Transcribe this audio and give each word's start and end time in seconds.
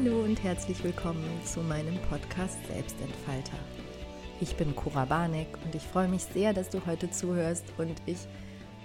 Hallo 0.00 0.20
und 0.20 0.40
herzlich 0.44 0.84
willkommen 0.84 1.24
zu 1.44 1.58
meinem 1.60 1.98
Podcast 2.02 2.56
Selbstentfalter. 2.68 3.58
Ich 4.40 4.54
bin 4.54 4.76
Cora 4.76 5.04
Barnek 5.06 5.48
und 5.64 5.74
ich 5.74 5.82
freue 5.82 6.06
mich 6.06 6.22
sehr, 6.22 6.52
dass 6.52 6.70
du 6.70 6.86
heute 6.86 7.10
zuhörst 7.10 7.64
und 7.78 8.00
ich 8.06 8.18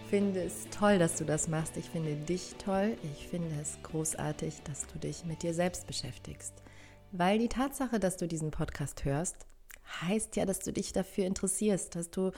finde 0.09 0.41
es 0.41 0.67
toll, 0.71 0.97
dass 0.97 1.15
du 1.17 1.23
das 1.23 1.47
machst. 1.47 1.77
Ich 1.77 1.87
finde 1.91 2.15
dich 2.15 2.55
toll. 2.55 2.97
Ich 3.03 3.27
finde 3.27 3.53
es 3.61 3.77
großartig, 3.83 4.63
dass 4.63 4.87
du 4.87 4.97
dich 4.97 5.23
mit 5.23 5.43
dir 5.43 5.53
selbst 5.53 5.85
beschäftigst. 5.85 6.53
Weil 7.11 7.37
die 7.37 7.49
Tatsache, 7.49 7.99
dass 7.99 8.17
du 8.17 8.27
diesen 8.27 8.49
Podcast 8.49 9.05
hörst, 9.05 9.45
heißt 10.01 10.35
ja, 10.35 10.47
dass 10.47 10.59
du 10.59 10.73
dich 10.73 10.93
dafür 10.93 11.27
interessierst, 11.27 11.95
dass 11.95 12.09
du 12.09 12.31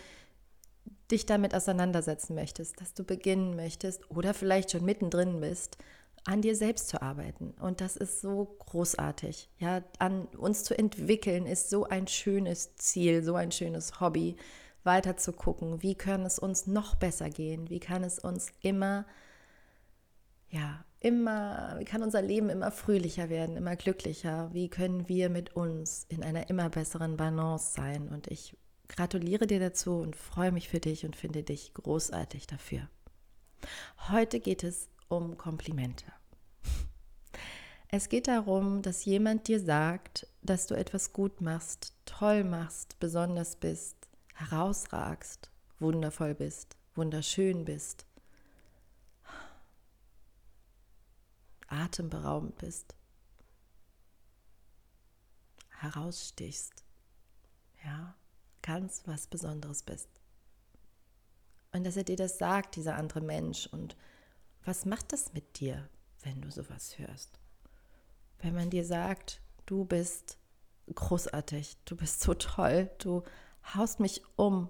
dich 1.10 1.26
damit 1.26 1.56
auseinandersetzen 1.56 2.36
möchtest, 2.36 2.82
dass 2.82 2.94
du 2.94 3.06
beginnen 3.06 3.56
möchtest 3.56 4.12
oder 4.12 4.34
vielleicht 4.34 4.72
schon 4.72 4.84
mittendrin 4.84 5.40
bist 5.40 5.78
an 6.26 6.42
dir 6.42 6.56
selbst 6.56 6.90
zu 6.90 7.02
arbeiten. 7.02 7.54
Und 7.60 7.82
das 7.82 7.96
ist 7.96 8.20
so 8.20 8.58
großartig. 8.60 9.50
Ja, 9.60 9.84
an 10.00 10.26
uns 10.38 10.64
zu 10.64 10.78
entwickeln 10.78 11.46
ist 11.46 11.70
so 11.70 11.86
ein 11.86 12.08
schönes 12.08 12.76
Ziel, 12.76 13.24
so 13.24 13.36
ein 13.36 13.52
schönes 13.52 14.00
Hobby, 14.00 14.36
weiter 14.84 15.18
zu 15.18 15.34
gucken, 15.34 15.82
wie 15.82 15.96
kann 15.96 16.24
es 16.26 16.38
uns 16.38 16.68
noch 16.68 16.96
besser 16.96 17.30
gehen, 17.30 17.70
wie 17.70 17.80
kann 17.80 18.04
es 18.04 18.20
uns 18.20 18.52
immer, 18.62 19.06
ja, 20.50 20.86
immer, 21.00 21.76
wie 21.80 21.86
kann 21.86 22.04
unser 22.04 22.22
Leben 22.22 22.50
immer 22.50 22.72
fröhlicher 22.72 23.30
werden, 23.30 23.58
immer 23.58 23.76
glücklicher, 23.76 24.50
wie 24.54 24.70
können 24.70 25.08
wir 25.08 25.30
mit 25.30 25.56
uns 25.56 26.06
in 26.10 26.24
einer 26.24 26.50
immer 26.50 26.70
besseren 26.70 27.18
Balance 27.18 27.74
sein. 27.74 28.10
Und 28.10 28.28
ich 28.28 28.56
gratuliere 28.88 29.48
dir 29.48 29.60
dazu 29.60 29.98
und 29.98 30.16
freue 30.16 30.52
mich 30.52 30.70
für 30.70 30.80
dich 30.80 31.06
und 31.06 31.16
finde 31.16 31.44
dich 31.44 31.74
großartig 31.74 32.48
dafür. 32.48 32.88
Heute 34.10 34.40
geht 34.40 34.64
es 34.64 34.90
um 35.16 35.38
Komplimente. 35.38 36.06
Es 37.90 38.10
geht 38.10 38.28
darum, 38.28 38.82
dass 38.82 39.06
jemand 39.06 39.48
dir 39.48 39.60
sagt, 39.60 40.28
dass 40.42 40.68
du 40.68 40.76
etwas 40.76 41.14
gut 41.14 41.40
machst, 41.40 41.94
toll 42.06 42.44
machst, 42.44 43.00
besonders 43.00 43.56
bist, 43.56 43.96
herausragst, 44.34 45.50
wundervoll 45.80 46.36
bist, 46.36 46.76
wunderschön 46.96 47.64
bist, 47.64 48.06
atemberaubend 51.68 52.58
bist, 52.58 52.96
herausstichst, 55.80 56.84
ja, 57.84 58.16
ganz 58.62 59.04
was 59.06 59.28
Besonderes 59.28 59.84
bist. 59.84 60.10
Und 61.72 61.84
dass 61.86 61.98
er 61.98 62.04
dir 62.04 62.16
das 62.16 62.38
sagt, 62.38 62.76
dieser 62.78 62.96
andere 62.96 63.22
Mensch, 63.22 63.68
und 63.68 63.96
was 64.66 64.86
macht 64.86 65.14
das 65.14 65.34
mit 65.34 65.60
dir, 65.60 65.88
wenn 66.24 66.42
du 66.42 66.52
sowas 66.52 66.98
hörst? 66.98 67.40
Wenn 68.40 68.56
man 68.56 68.70
dir 68.70 68.84
sagt, 68.84 69.42
du 69.66 69.86
bist 69.86 70.38
großartig, 70.94 71.78
du 71.86 71.96
bist 71.96 72.22
so 72.22 72.34
toll, 72.34 72.90
du 72.98 73.24
haust 73.74 74.00
mich 74.00 74.22
um, 74.36 74.70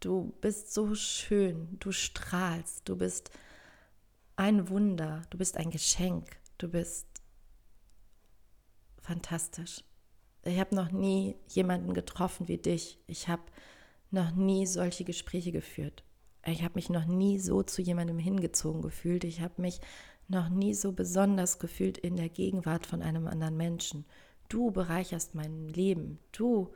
du 0.00 0.32
bist 0.40 0.72
so 0.72 0.94
schön, 0.94 1.78
du 1.80 1.92
strahlst, 1.92 2.88
du 2.88 2.96
bist 2.96 3.30
ein 4.36 4.68
Wunder, 4.68 5.22
du 5.30 5.38
bist 5.38 5.56
ein 5.56 5.70
Geschenk, 5.70 6.38
du 6.58 6.68
bist 6.68 7.06
fantastisch. 9.02 9.84
Ich 10.42 10.58
habe 10.58 10.74
noch 10.74 10.90
nie 10.90 11.36
jemanden 11.48 11.92
getroffen 11.92 12.48
wie 12.48 12.56
dich. 12.56 12.98
Ich 13.06 13.28
habe 13.28 13.42
noch 14.10 14.30
nie 14.30 14.66
solche 14.66 15.04
Gespräche 15.04 15.52
geführt. 15.52 16.02
Ich 16.46 16.62
habe 16.62 16.74
mich 16.74 16.88
noch 16.88 17.04
nie 17.04 17.38
so 17.38 17.62
zu 17.62 17.82
jemandem 17.82 18.18
hingezogen 18.18 18.82
gefühlt. 18.82 19.24
Ich 19.24 19.40
habe 19.40 19.60
mich 19.60 19.80
noch 20.28 20.48
nie 20.48 20.74
so 20.74 20.92
besonders 20.92 21.58
gefühlt 21.58 21.98
in 21.98 22.16
der 22.16 22.28
Gegenwart 22.28 22.86
von 22.86 23.02
einem 23.02 23.26
anderen 23.26 23.56
Menschen. 23.56 24.06
Du 24.48 24.70
bereicherst 24.70 25.34
mein 25.34 25.68
Leben. 25.68 26.18
Du 26.32 26.72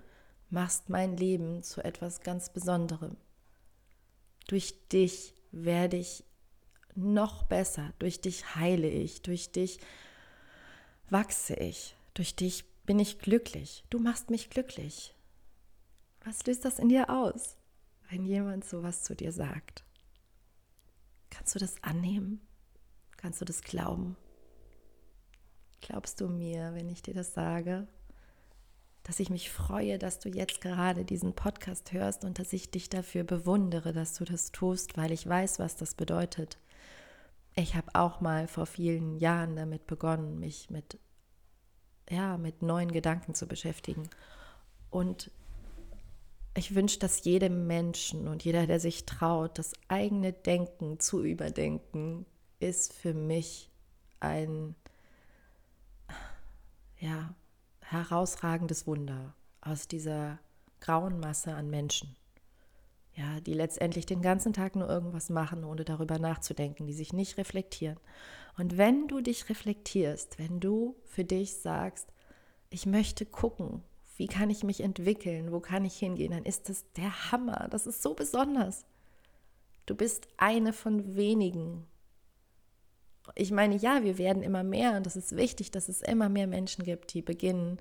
machst 0.50 0.90
mein 0.90 1.16
Leben 1.16 1.62
zu 1.62 1.82
etwas 1.82 2.20
ganz 2.20 2.52
Besonderem. 2.52 3.16
Durch 4.46 4.88
dich 4.88 5.34
werde 5.50 5.96
ich 5.96 6.24
noch 6.94 7.44
besser. 7.44 7.92
Durch 7.98 8.20
dich 8.20 8.54
heile 8.54 8.88
ich. 8.88 9.22
Durch 9.22 9.50
dich 9.50 9.80
wachse 11.08 11.54
ich. 11.54 11.96
Durch 12.12 12.36
dich 12.36 12.64
bin 12.84 12.98
ich 12.98 13.18
glücklich. 13.18 13.84
Du 13.90 13.98
machst 13.98 14.30
mich 14.30 14.50
glücklich. 14.50 15.14
Was 16.24 16.46
löst 16.46 16.64
das 16.64 16.78
in 16.78 16.88
dir 16.88 17.10
aus? 17.10 17.56
Wenn 18.10 18.24
jemand 18.24 18.64
sowas 18.64 19.02
zu 19.02 19.14
dir 19.14 19.32
sagt? 19.32 19.84
Kannst 21.30 21.54
du 21.54 21.58
das 21.58 21.82
annehmen? 21.82 22.40
Kannst 23.16 23.40
du 23.40 23.44
das 23.44 23.62
glauben? 23.62 24.16
Glaubst 25.80 26.20
du 26.20 26.28
mir, 26.28 26.74
wenn 26.74 26.88
ich 26.88 27.02
dir 27.02 27.14
das 27.14 27.34
sage, 27.34 27.86
dass 29.02 29.20
ich 29.20 29.28
mich 29.28 29.50
freue, 29.50 29.98
dass 29.98 30.18
du 30.18 30.28
jetzt 30.28 30.60
gerade 30.60 31.04
diesen 31.04 31.34
Podcast 31.34 31.92
hörst 31.92 32.24
und 32.24 32.38
dass 32.38 32.52
ich 32.52 32.70
dich 32.70 32.88
dafür 32.88 33.24
bewundere, 33.24 33.92
dass 33.92 34.14
du 34.14 34.24
das 34.24 34.50
tust, 34.50 34.96
weil 34.96 35.12
ich 35.12 35.26
weiß, 35.26 35.58
was 35.58 35.76
das 35.76 35.94
bedeutet. 35.94 36.58
Ich 37.54 37.74
habe 37.74 37.94
auch 37.94 38.20
mal 38.20 38.48
vor 38.48 38.66
vielen 38.66 39.18
Jahren 39.18 39.56
damit 39.56 39.86
begonnen, 39.86 40.40
mich 40.40 40.70
mit 40.70 40.98
ja, 42.10 42.36
mit 42.36 42.62
neuen 42.62 42.92
Gedanken 42.92 43.34
zu 43.34 43.46
beschäftigen 43.46 44.08
und 44.90 45.30
ich 46.56 46.74
wünsche, 46.74 46.98
dass 46.98 47.24
jedem 47.24 47.66
Menschen 47.66 48.28
und 48.28 48.44
jeder, 48.44 48.66
der 48.66 48.80
sich 48.80 49.06
traut, 49.06 49.58
das 49.58 49.72
eigene 49.88 50.32
Denken 50.32 51.00
zu 51.00 51.24
überdenken, 51.24 52.26
ist 52.60 52.92
für 52.92 53.12
mich 53.12 53.70
ein 54.20 54.76
ja, 56.98 57.34
herausragendes 57.80 58.86
Wunder 58.86 59.34
aus 59.60 59.88
dieser 59.88 60.38
grauen 60.80 61.18
Masse 61.18 61.54
an 61.54 61.70
Menschen. 61.70 62.16
Ja, 63.16 63.40
die 63.40 63.54
letztendlich 63.54 64.06
den 64.06 64.22
ganzen 64.22 64.52
Tag 64.52 64.74
nur 64.74 64.88
irgendwas 64.88 65.30
machen, 65.30 65.64
ohne 65.64 65.84
darüber 65.84 66.18
nachzudenken, 66.18 66.86
die 66.86 66.92
sich 66.92 67.12
nicht 67.12 67.38
reflektieren. 67.38 67.98
Und 68.56 68.76
wenn 68.76 69.08
du 69.08 69.20
dich 69.20 69.48
reflektierst, 69.48 70.38
wenn 70.38 70.60
du 70.60 70.96
für 71.04 71.24
dich 71.24 71.56
sagst, 71.56 72.12
ich 72.70 72.86
möchte 72.86 73.24
gucken, 73.24 73.82
wie 74.16 74.26
kann 74.26 74.50
ich 74.50 74.62
mich 74.62 74.80
entwickeln, 74.80 75.50
wo 75.52 75.60
kann 75.60 75.84
ich 75.84 75.96
hingehen, 75.96 76.32
dann 76.32 76.44
ist 76.44 76.68
das 76.68 76.84
der 76.96 77.32
Hammer. 77.32 77.68
Das 77.70 77.86
ist 77.86 78.02
so 78.02 78.14
besonders. 78.14 78.84
Du 79.86 79.94
bist 79.94 80.28
eine 80.36 80.72
von 80.72 81.16
wenigen. 81.16 81.86
Ich 83.34 83.50
meine, 83.50 83.76
ja, 83.76 84.04
wir 84.04 84.18
werden 84.18 84.42
immer 84.42 84.62
mehr 84.62 84.96
und 84.96 85.06
es 85.06 85.16
ist 85.16 85.36
wichtig, 85.36 85.70
dass 85.70 85.88
es 85.88 86.00
immer 86.02 86.28
mehr 86.28 86.46
Menschen 86.46 86.84
gibt, 86.84 87.12
die 87.14 87.22
beginnen, 87.22 87.78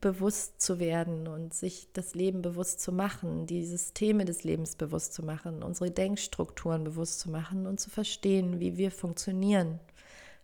bewusst 0.00 0.60
zu 0.60 0.78
werden 0.78 1.26
und 1.26 1.54
sich 1.54 1.88
das 1.92 2.14
Leben 2.14 2.42
bewusst 2.42 2.80
zu 2.80 2.92
machen, 2.92 3.46
die 3.46 3.64
Systeme 3.64 4.24
des 4.24 4.44
Lebens 4.44 4.76
bewusst 4.76 5.14
zu 5.14 5.22
machen, 5.22 5.62
unsere 5.62 5.90
Denkstrukturen 5.90 6.84
bewusst 6.84 7.20
zu 7.20 7.30
machen 7.30 7.66
und 7.66 7.80
zu 7.80 7.90
verstehen, 7.90 8.60
wie 8.60 8.76
wir 8.76 8.90
funktionieren, 8.90 9.80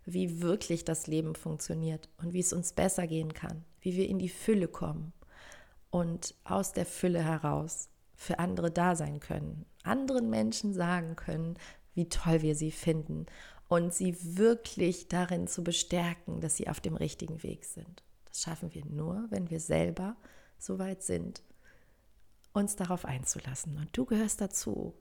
wie 0.05 0.41
wirklich 0.41 0.85
das 0.85 1.07
Leben 1.07 1.35
funktioniert 1.35 2.09
und 2.17 2.33
wie 2.33 2.39
es 2.39 2.53
uns 2.53 2.73
besser 2.73 3.07
gehen 3.07 3.33
kann, 3.33 3.63
wie 3.81 3.95
wir 3.95 4.07
in 4.07 4.19
die 4.19 4.29
Fülle 4.29 4.67
kommen 4.67 5.13
und 5.91 6.33
aus 6.43 6.73
der 6.73 6.85
Fülle 6.85 7.23
heraus 7.23 7.89
für 8.15 8.39
andere 8.39 8.71
da 8.71 8.95
sein 8.95 9.19
können, 9.19 9.65
anderen 9.83 10.29
Menschen 10.29 10.73
sagen 10.73 11.15
können, 11.15 11.57
wie 11.93 12.09
toll 12.09 12.41
wir 12.41 12.55
sie 12.55 12.71
finden 12.71 13.25
und 13.67 13.93
sie 13.93 14.37
wirklich 14.37 15.07
darin 15.07 15.47
zu 15.47 15.63
bestärken, 15.63 16.41
dass 16.41 16.57
sie 16.57 16.67
auf 16.67 16.79
dem 16.79 16.95
richtigen 16.95 17.41
Weg 17.43 17.65
sind. 17.65 18.03
Das 18.25 18.41
schaffen 18.41 18.73
wir 18.73 18.85
nur, 18.85 19.27
wenn 19.29 19.49
wir 19.49 19.59
selber 19.59 20.15
so 20.57 20.79
weit 20.79 21.03
sind, 21.03 21.41
uns 22.53 22.75
darauf 22.75 23.05
einzulassen. 23.05 23.77
Und 23.77 23.89
du 23.95 24.05
gehörst 24.05 24.41
dazu. 24.41 24.93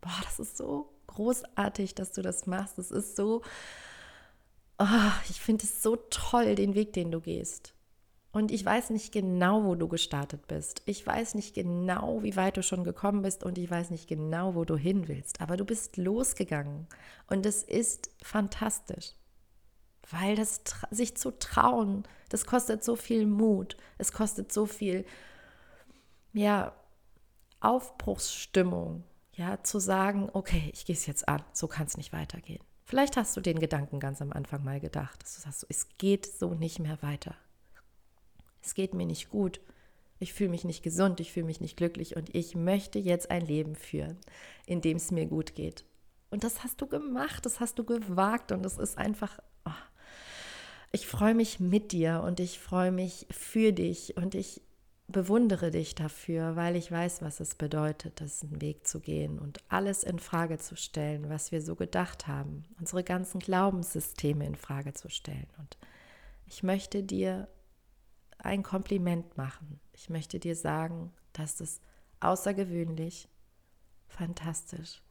Boah, 0.00 0.20
das 0.24 0.38
ist 0.38 0.56
so 0.56 0.94
großartig, 1.06 1.94
dass 1.94 2.12
du 2.12 2.22
das 2.22 2.46
machst. 2.46 2.78
Es 2.78 2.90
ist 2.90 3.16
so, 3.16 3.42
oh, 4.78 5.12
ich 5.28 5.40
finde 5.40 5.64
es 5.64 5.82
so 5.82 5.96
toll, 5.96 6.54
den 6.54 6.74
Weg, 6.74 6.92
den 6.92 7.10
du 7.10 7.20
gehst. 7.20 7.74
Und 8.36 8.50
ich 8.50 8.66
weiß 8.66 8.90
nicht 8.90 9.12
genau, 9.12 9.64
wo 9.64 9.76
du 9.76 9.88
gestartet 9.88 10.46
bist. 10.46 10.82
Ich 10.84 11.06
weiß 11.06 11.36
nicht 11.36 11.54
genau, 11.54 12.22
wie 12.22 12.36
weit 12.36 12.58
du 12.58 12.62
schon 12.62 12.84
gekommen 12.84 13.22
bist 13.22 13.42
und 13.42 13.56
ich 13.56 13.70
weiß 13.70 13.88
nicht 13.88 14.08
genau, 14.08 14.54
wo 14.54 14.66
du 14.66 14.76
hin 14.76 15.08
willst. 15.08 15.40
Aber 15.40 15.56
du 15.56 15.64
bist 15.64 15.96
losgegangen 15.96 16.86
und 17.28 17.46
es 17.46 17.62
ist 17.62 18.10
fantastisch. 18.22 19.14
Weil 20.10 20.36
das 20.36 20.60
sich 20.90 21.16
zu 21.16 21.30
trauen, 21.38 22.06
das 22.28 22.44
kostet 22.44 22.84
so 22.84 22.94
viel 22.94 23.24
Mut, 23.24 23.78
es 23.96 24.12
kostet 24.12 24.52
so 24.52 24.66
viel 24.66 25.06
ja, 26.34 26.76
Aufbruchsstimmung, 27.60 29.04
ja, 29.32 29.62
zu 29.62 29.78
sagen, 29.78 30.28
okay, 30.34 30.70
ich 30.74 30.84
gehe 30.84 30.94
es 30.94 31.06
jetzt 31.06 31.26
an, 31.26 31.42
so 31.54 31.68
kann 31.68 31.86
es 31.86 31.96
nicht 31.96 32.12
weitergehen. 32.12 32.62
Vielleicht 32.84 33.16
hast 33.16 33.34
du 33.34 33.40
den 33.40 33.60
Gedanken 33.60 33.98
ganz 33.98 34.20
am 34.20 34.34
Anfang 34.34 34.62
mal 34.62 34.78
gedacht, 34.78 35.22
dass 35.22 35.36
du 35.36 35.40
sagst, 35.40 35.64
es 35.70 35.88
geht 35.96 36.26
so 36.26 36.52
nicht 36.52 36.80
mehr 36.80 37.00
weiter 37.00 37.34
es 38.66 38.74
geht 38.74 38.94
mir 38.94 39.06
nicht 39.06 39.30
gut, 39.30 39.60
ich 40.18 40.32
fühle 40.32 40.50
mich 40.50 40.64
nicht 40.64 40.82
gesund, 40.82 41.20
ich 41.20 41.32
fühle 41.32 41.46
mich 41.46 41.60
nicht 41.60 41.76
glücklich 41.76 42.16
und 42.16 42.34
ich 42.34 42.54
möchte 42.54 42.98
jetzt 42.98 43.30
ein 43.30 43.44
Leben 43.44 43.76
führen, 43.76 44.18
in 44.66 44.80
dem 44.80 44.96
es 44.96 45.10
mir 45.10 45.26
gut 45.26 45.54
geht. 45.54 45.84
Und 46.30 46.42
das 46.42 46.64
hast 46.64 46.80
du 46.80 46.86
gemacht, 46.86 47.46
das 47.46 47.60
hast 47.60 47.78
du 47.78 47.84
gewagt 47.84 48.52
und 48.52 48.62
das 48.62 48.78
ist 48.78 48.98
einfach, 48.98 49.38
oh, 49.64 49.70
ich 50.92 51.06
freue 51.06 51.34
mich 51.34 51.60
mit 51.60 51.92
dir 51.92 52.22
und 52.24 52.40
ich 52.40 52.58
freue 52.58 52.92
mich 52.92 53.26
für 53.30 53.72
dich 53.72 54.16
und 54.16 54.34
ich 54.34 54.62
bewundere 55.08 55.70
dich 55.70 55.94
dafür, 55.94 56.56
weil 56.56 56.74
ich 56.74 56.90
weiß, 56.90 57.22
was 57.22 57.38
es 57.38 57.54
bedeutet, 57.54 58.18
diesen 58.18 58.60
Weg 58.60 58.86
zu 58.88 58.98
gehen 58.98 59.38
und 59.38 59.60
alles 59.68 60.02
in 60.02 60.18
Frage 60.18 60.58
zu 60.58 60.76
stellen, 60.76 61.28
was 61.28 61.52
wir 61.52 61.62
so 61.62 61.76
gedacht 61.76 62.26
haben, 62.26 62.64
unsere 62.80 63.04
ganzen 63.04 63.38
Glaubenssysteme 63.38 64.44
in 64.44 64.56
Frage 64.56 64.94
zu 64.94 65.08
stellen. 65.08 65.46
Und 65.58 65.78
ich 66.46 66.64
möchte 66.64 67.04
dir 67.04 67.46
ein 68.46 68.62
Kompliment 68.62 69.36
machen. 69.36 69.80
Ich 69.92 70.08
möchte 70.08 70.38
dir 70.38 70.56
sagen, 70.56 71.12
dass 71.32 71.60
es 71.60 71.80
außergewöhnlich, 72.20 73.28
fantastisch 74.08 75.02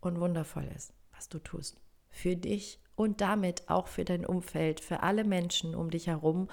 und 0.00 0.20
wundervoll 0.20 0.68
ist, 0.76 0.92
was 1.14 1.28
du 1.28 1.38
tust. 1.38 1.80
Für 2.10 2.36
dich 2.36 2.80
und 2.94 3.20
damit 3.20 3.68
auch 3.68 3.88
für 3.88 4.04
dein 4.04 4.26
Umfeld, 4.26 4.80
für 4.80 5.02
alle 5.02 5.24
Menschen 5.24 5.74
um 5.74 5.90
dich 5.90 6.06
herum 6.06 6.48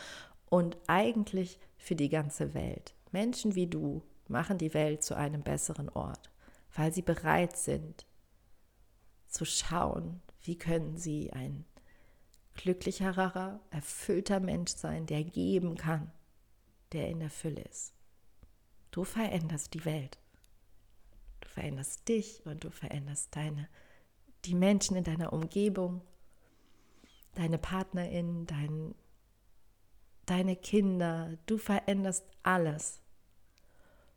und 0.46 0.78
eigentlich 0.88 1.60
für 1.78 1.96
die 1.96 2.10
ganze 2.10 2.54
Welt. 2.54 2.96
Menschen 3.12 3.56
wie 3.56 3.68
du 3.68 4.04
machen 4.28 4.58
die 4.58 4.74
Welt 4.74 5.04
zu 5.04 5.16
einem 5.16 5.44
besseren 5.44 5.90
Ort, 5.90 6.32
weil 6.76 6.94
sie 6.94 7.02
bereit 7.02 7.58
sind 7.58 8.06
zu 9.28 9.46
schauen, 9.46 10.22
wie 10.42 10.58
können 10.58 10.98
sie 10.98 11.32
ein 11.34 11.66
glücklicherer, 12.56 13.60
erfüllter 13.70 14.40
Mensch 14.40 14.72
sein, 14.72 15.06
der 15.06 15.24
geben 15.24 15.76
kann, 15.76 16.12
der 16.94 17.08
in 17.08 17.20
der 17.20 17.30
Fülle 17.30 17.62
ist. 17.62 17.94
Du 18.92 19.04
veränderst 19.04 19.74
die 19.74 19.86
Welt. 19.86 20.18
Du 21.42 21.48
veränderst 21.48 22.08
dich 22.08 22.46
und 22.46 22.64
du 22.64 22.70
veränderst 22.70 23.36
deine, 23.36 23.68
die 24.46 24.56
Menschen 24.56 24.98
in 24.98 25.04
deiner 25.04 25.32
Umgebung, 25.32 26.02
deine 27.36 27.58
Partnerin, 27.58 28.46
dein, 28.46 28.96
deine 30.26 30.56
Kinder. 30.56 31.38
Du 31.46 31.58
veränderst 31.58 32.26
alles. 32.44 33.02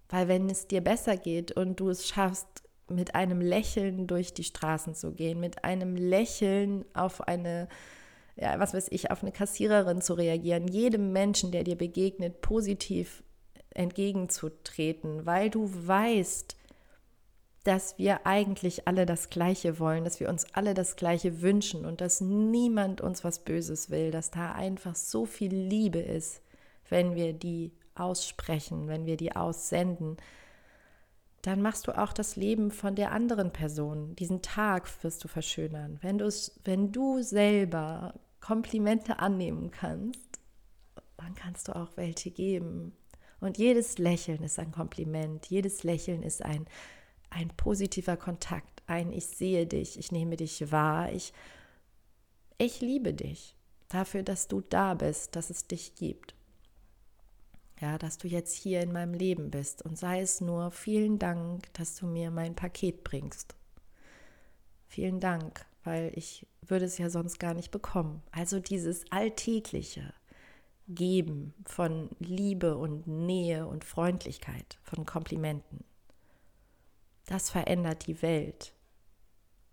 Weil 0.09 0.29
wenn 0.29 0.49
es 0.51 0.67
dir 0.67 0.81
besser 0.81 1.17
geht 1.17 1.53
und 1.53 1.81
du 1.81 1.89
es 1.91 2.09
schaffst, 2.09 2.63
mit 2.89 3.15
einem 3.15 3.41
Lächeln 3.41 4.07
durch 4.07 4.35
die 4.35 4.45
Straßen 4.45 4.95
zu 4.95 5.13
gehen, 5.13 5.41
mit 5.41 5.65
einem 5.65 5.97
Lächeln 5.97 6.85
auf 6.95 7.23
eine 7.23 7.69
ja, 8.37 8.59
was 8.59 8.75
weiß 8.75 8.89
ich, 8.91 9.11
auf 9.11 9.23
eine 9.23 9.33
Kassiererin 9.33 10.01
zu 10.01 10.15
reagieren, 10.15 10.69
jedem 10.69 11.13
Menschen, 11.13 11.53
der 11.53 11.65
dir 11.65 11.77
begegnet, 11.77 12.41
positiv 12.41 13.23
entgegenzutreten, 13.71 15.27
weil 15.27 15.51
du 15.51 15.71
weißt, 15.73 16.57
dass 17.65 17.97
wir 17.99 18.27
eigentlich 18.27 18.89
alle 18.89 19.07
das 19.07 19.31
Gleiche 19.31 19.79
wollen, 19.79 20.05
dass 20.05 20.19
wir 20.19 20.29
uns 20.29 20.47
alle 20.53 20.75
das 20.75 20.97
Gleiche 20.97 21.43
wünschen 21.43 21.87
und 21.87 22.01
dass 22.01 22.21
niemand 22.21 23.01
uns 23.01 23.23
was 23.23 23.39
Böses 23.45 23.91
will, 23.91 24.11
dass 24.11 24.31
da 24.31 24.53
einfach 24.53 24.97
so 24.97 25.27
viel 25.27 25.55
Liebe 25.55 26.01
ist, 26.01 26.43
wenn 26.89 27.15
wir 27.15 27.33
die 27.33 27.73
aussprechen, 27.95 28.89
wenn 28.89 29.07
wir 29.07 29.17
die 29.17 29.37
aussenden, 29.37 30.17
dann 31.43 31.61
machst 31.61 31.89
du 31.89 31.99
auch 31.99 32.13
das 32.13 32.37
Leben 32.37 32.71
von 32.71 32.95
der 32.95 33.11
anderen 33.11 33.53
Person. 33.53 34.15
Diesen 34.15 34.43
Tag 34.43 34.89
wirst 35.03 35.25
du 35.25 35.29
verschönern. 35.29 35.99
Wenn, 36.01 36.21
wenn 36.65 36.93
du 36.93 37.21
selber 37.21 38.15
Komplimente 38.41 39.19
annehmen 39.19 39.73
kannst, 39.73 40.41
dann 41.17 41.35
kannst 41.35 41.69
du 41.69 41.77
auch 41.77 41.97
welche 41.97 42.31
geben. 42.31 42.97
Und 43.41 43.59
jedes 43.59 43.99
Lächeln 43.99 44.45
ist 44.45 44.61
ein 44.61 44.71
Kompliment, 44.71 45.47
jedes 45.47 45.83
Lächeln 45.83 46.23
ist 46.23 46.45
ein, 46.45 46.67
ein 47.31 47.49
positiver 47.49 48.17
Kontakt, 48.17 48.83
ein 48.87 49.13
Ich 49.13 49.27
sehe 49.27 49.67
dich, 49.67 49.99
ich 49.99 50.13
nehme 50.13 50.37
dich 50.37 50.71
wahr, 50.71 51.13
ich, 51.13 51.33
ich 52.57 52.81
liebe 52.81 53.15
dich 53.15 53.57
dafür, 53.89 54.23
dass 54.23 54.47
du 54.47 54.61
da 54.61 54.95
bist, 54.95 55.35
dass 55.35 55.51
es 55.51 55.67
dich 55.67 55.97
gibt 55.97 56.35
ja, 57.83 57.99
dass 57.99 58.17
du 58.17 58.29
jetzt 58.29 58.55
hier 58.55 58.81
in 58.81 58.93
meinem 58.93 59.13
Leben 59.13 59.51
bist 59.51 59.83
und 59.83 59.99
sei 59.99 60.21
es 60.21 60.41
nur 60.41 60.71
vielen 60.71 61.19
Dank, 61.19 61.71
dass 61.75 61.97
du 61.97 62.07
mir 62.07 62.31
mein 62.31 62.55
Paket 62.55 63.03
bringst. 63.03 63.57
Vielen 64.87 65.19
Dank, 65.19 65.67
weil 65.83 66.13
ich 66.15 66.47
würde 66.63 66.85
es 66.85 66.97
ja 66.97 67.11
sonst 67.11 67.41
gar 67.41 67.55
nicht 67.55 67.73
bekommen. 67.73 68.23
Also 68.31 68.61
dieses 68.61 69.11
alltägliche 69.11 70.15
Geben 70.87 71.55
von 71.67 72.11
Liebe 72.21 72.77
und 72.77 73.09
Nähe 73.09 73.67
und 73.67 73.85
Freundlichkeit, 73.85 74.79
von 74.85 75.05
Komplimenten. 75.05 75.85
Das 77.27 77.51
verändert 77.51 78.07
die 78.07 78.23
Welt. 78.23 78.75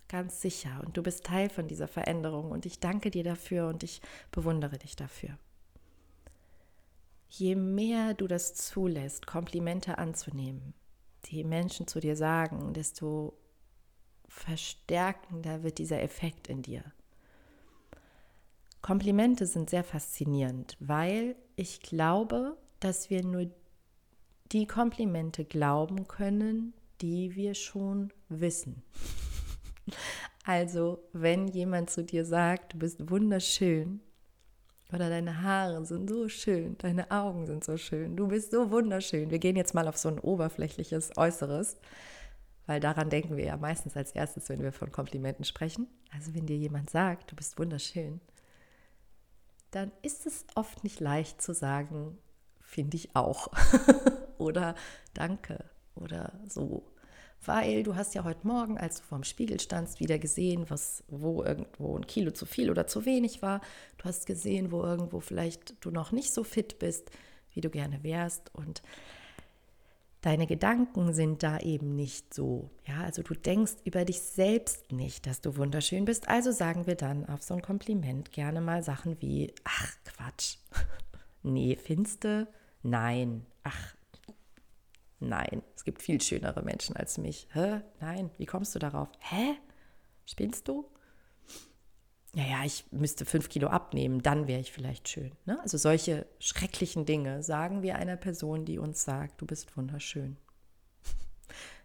Ganz 0.08 0.42
sicher. 0.42 0.82
Und 0.84 0.98
du 0.98 1.04
bist 1.04 1.26
Teil 1.26 1.50
von 1.50 1.68
dieser 1.68 1.88
Veränderung. 1.88 2.50
Und 2.50 2.66
ich 2.66 2.80
danke 2.80 3.12
dir 3.12 3.24
dafür 3.24 3.68
und 3.68 3.84
ich 3.84 4.02
bewundere 4.32 4.80
dich 4.80 4.96
dafür 4.96 5.38
je 7.30 7.56
mehr 7.56 8.14
du 8.14 8.28
das 8.28 8.56
zulässt, 8.56 9.28
Komplimente 9.28 9.98
anzunehmen, 9.98 10.74
die 11.26 11.44
Menschen 11.44 11.88
zu 11.88 12.00
dir 12.00 12.16
sagen, 12.16 12.74
desto 12.74 13.38
verstärkender 14.28 15.64
wird 15.64 15.78
dieser 15.78 16.02
Effekt 16.02 16.48
in 16.48 16.62
dir. 16.62 16.84
Komplimente 18.82 19.46
sind 19.46 19.70
sehr 19.70 19.84
faszinierend, 19.84 20.78
weil 20.80 21.36
ich 21.56 21.82
glaube, 21.82 22.58
dass 22.80 23.10
wir 23.10 23.24
nur 23.24 23.50
die 24.52 24.66
Komplimente 24.66 25.46
glauben 25.46 26.08
können, 26.08 26.74
die 27.02 27.36
wir 27.36 27.54
schon 27.54 28.12
wissen. 28.30 28.84
Also, 30.46 31.04
wenn 31.14 31.48
jemand 31.48 31.90
zu 31.90 32.04
dir 32.04 32.26
sagt, 32.26 32.74
du 32.74 32.80
bist 32.80 33.12
wunderschön, 33.12 34.02
oder 34.92 35.10
deine 35.10 35.42
Haare 35.44 35.86
sind 35.86 36.10
so 36.10 36.28
schön, 36.28 36.78
deine 36.80 37.12
Augen 37.12 37.46
sind 37.46 37.64
so 37.64 37.78
schön, 37.78 38.16
du 38.16 38.28
bist 38.28 38.52
so 38.52 38.72
wunderschön. 38.72 39.30
Wir 39.30 39.40
gehen 39.40 39.56
jetzt 39.56 39.74
mal 39.74 39.88
auf 39.88 39.98
so 39.98 40.10
ein 40.10 40.20
oberflächliches 40.20 41.16
Äußeres, 41.16 41.78
weil 42.66 42.80
daran 42.80 43.10
denken 43.10 43.38
wir 43.38 43.46
ja 43.46 43.58
meistens 43.58 43.96
als 43.96 44.12
erstes, 44.12 44.50
wenn 44.50 44.62
wir 44.62 44.72
von 44.72 44.92
Komplimenten 44.92 45.46
sprechen. 45.46 45.88
Also 46.14 46.34
wenn 46.34 46.48
dir 46.48 46.58
jemand 46.58 46.90
sagt, 46.90 47.32
du 47.32 47.36
bist 47.36 47.60
wunderschön, 47.60 48.20
dann 49.72 49.92
ist 50.02 50.26
es 50.26 50.46
oft 50.56 50.84
nicht 50.84 51.00
leicht 51.00 51.42
zu 51.42 51.54
sagen, 51.54 52.18
finde 52.60 52.98
ich 52.98 53.16
auch. 53.16 53.50
oder 54.40 54.74
danke 55.14 55.66
oder 55.96 56.40
so 56.48 56.84
weil 57.46 57.84
du 57.84 57.96
hast 57.96 58.16
ja 58.16 58.24
heute 58.24 58.46
Morgen, 58.46 58.78
als 58.78 58.98
du 58.98 59.04
vorm 59.04 59.24
Spiegel 59.24 59.60
standst, 59.60 60.00
wieder 60.00 60.20
gesehen, 60.20 60.66
was, 60.70 61.04
wo 61.08 61.44
irgendwo 61.44 61.96
ein 61.98 62.08
Kilo 62.08 62.32
zu 62.32 62.46
viel 62.46 62.70
oder 62.70 62.88
zu 62.88 63.06
wenig 63.06 63.42
war. 63.42 63.62
Du 63.98 64.06
hast 64.06 64.26
gesehen, 64.26 64.72
wo 64.72 64.84
irgendwo 64.84 65.20
vielleicht 65.20 65.76
du 65.84 65.92
noch 65.92 66.12
nicht 66.12 66.34
so 66.34 66.44
fit 66.44 66.80
bist, 66.80 67.12
wie 67.54 67.62
du 67.62 67.70
gerne 67.70 68.04
wärst 68.04 68.54
und 68.54 68.82
deine 70.22 70.48
Gedanken 70.48 71.14
sind 71.14 71.44
da 71.44 71.60
eben 71.60 71.96
nicht 71.96 72.34
so. 72.34 72.70
Ja, 72.86 73.02
also 73.04 73.24
du 73.24 73.34
denkst 73.34 73.74
über 73.86 74.04
dich 74.06 74.22
selbst 74.22 74.92
nicht, 74.92 75.26
dass 75.26 75.42
du 75.42 75.56
wunderschön 75.56 76.06
bist. 76.06 76.28
Also 76.28 76.52
sagen 76.52 76.88
wir 76.88 76.96
dann 76.96 77.26
auf 77.26 77.42
so 77.42 77.54
ein 77.54 77.62
Kompliment 77.62 78.32
gerne 78.32 78.62
mal 78.62 78.84
Sachen 78.84 79.22
wie, 79.22 79.54
ach 79.64 79.94
Quatsch, 80.04 80.58
nee, 81.44 81.76
finste, 81.76 82.48
nein, 82.84 83.46
ach, 83.64 83.96
Nein, 85.20 85.64
es 85.76 85.84
gibt 85.84 86.02
viel 86.02 86.22
schönere 86.22 86.62
Menschen 86.62 86.96
als 86.96 87.18
mich. 87.18 87.48
Hä? 87.52 87.82
Nein, 88.00 88.32
wie 88.38 88.46
kommst 88.46 88.74
du 88.74 88.80
darauf? 88.80 89.10
Hä? 89.20 89.56
Spinnst 90.26 90.68
du? 90.68 90.90
Naja, 92.34 92.64
ich 92.64 92.86
müsste 92.92 93.26
fünf 93.26 93.50
Kilo 93.50 93.68
abnehmen, 93.70 94.22
dann 94.22 94.48
wäre 94.48 94.62
ich 94.62 94.72
vielleicht 94.72 95.10
schön. 95.10 95.32
Ne? 95.46 95.60
Also 95.62 95.78
solche 95.78 96.28
schrecklichen 96.40 97.06
Dinge 97.06 97.42
sagen 97.42 97.82
wir 97.82 97.96
einer 97.96 98.18
Person, 98.18 98.66
die 98.66 98.78
uns 98.78 99.04
sagt, 99.04 99.42
du 99.42 99.48
bist 99.48 99.76
wunderschön. 99.76 100.38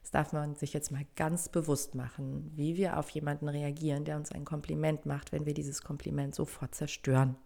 Das 0.02 0.10
darf 0.10 0.34
man 0.34 0.54
sich 0.54 0.74
jetzt 0.74 0.92
mal 0.92 1.06
ganz 1.16 1.48
bewusst 1.48 1.94
machen, 1.94 2.52
wie 2.54 2.76
wir 2.76 2.98
auf 2.98 3.08
jemanden 3.08 3.48
reagieren, 3.48 4.04
der 4.04 4.16
uns 4.16 4.30
ein 4.32 4.44
Kompliment 4.44 5.06
macht, 5.06 5.32
wenn 5.32 5.46
wir 5.46 5.54
dieses 5.54 5.82
Kompliment 5.82 6.34
sofort 6.34 6.74
zerstören. 6.74 7.36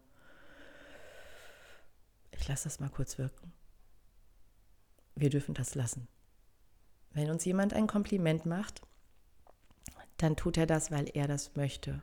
Ich 2.32 2.48
lasse 2.48 2.64
das 2.64 2.80
mal 2.80 2.90
kurz 2.90 3.16
wirken 3.16 3.52
wir 5.20 5.30
dürfen 5.30 5.54
das 5.54 5.74
lassen. 5.74 6.08
Wenn 7.12 7.30
uns 7.30 7.44
jemand 7.44 7.74
ein 7.74 7.86
Kompliment 7.86 8.46
macht, 8.46 8.82
dann 10.18 10.36
tut 10.36 10.56
er 10.56 10.66
das, 10.66 10.90
weil 10.90 11.08
er 11.14 11.28
das 11.28 11.54
möchte. 11.56 12.02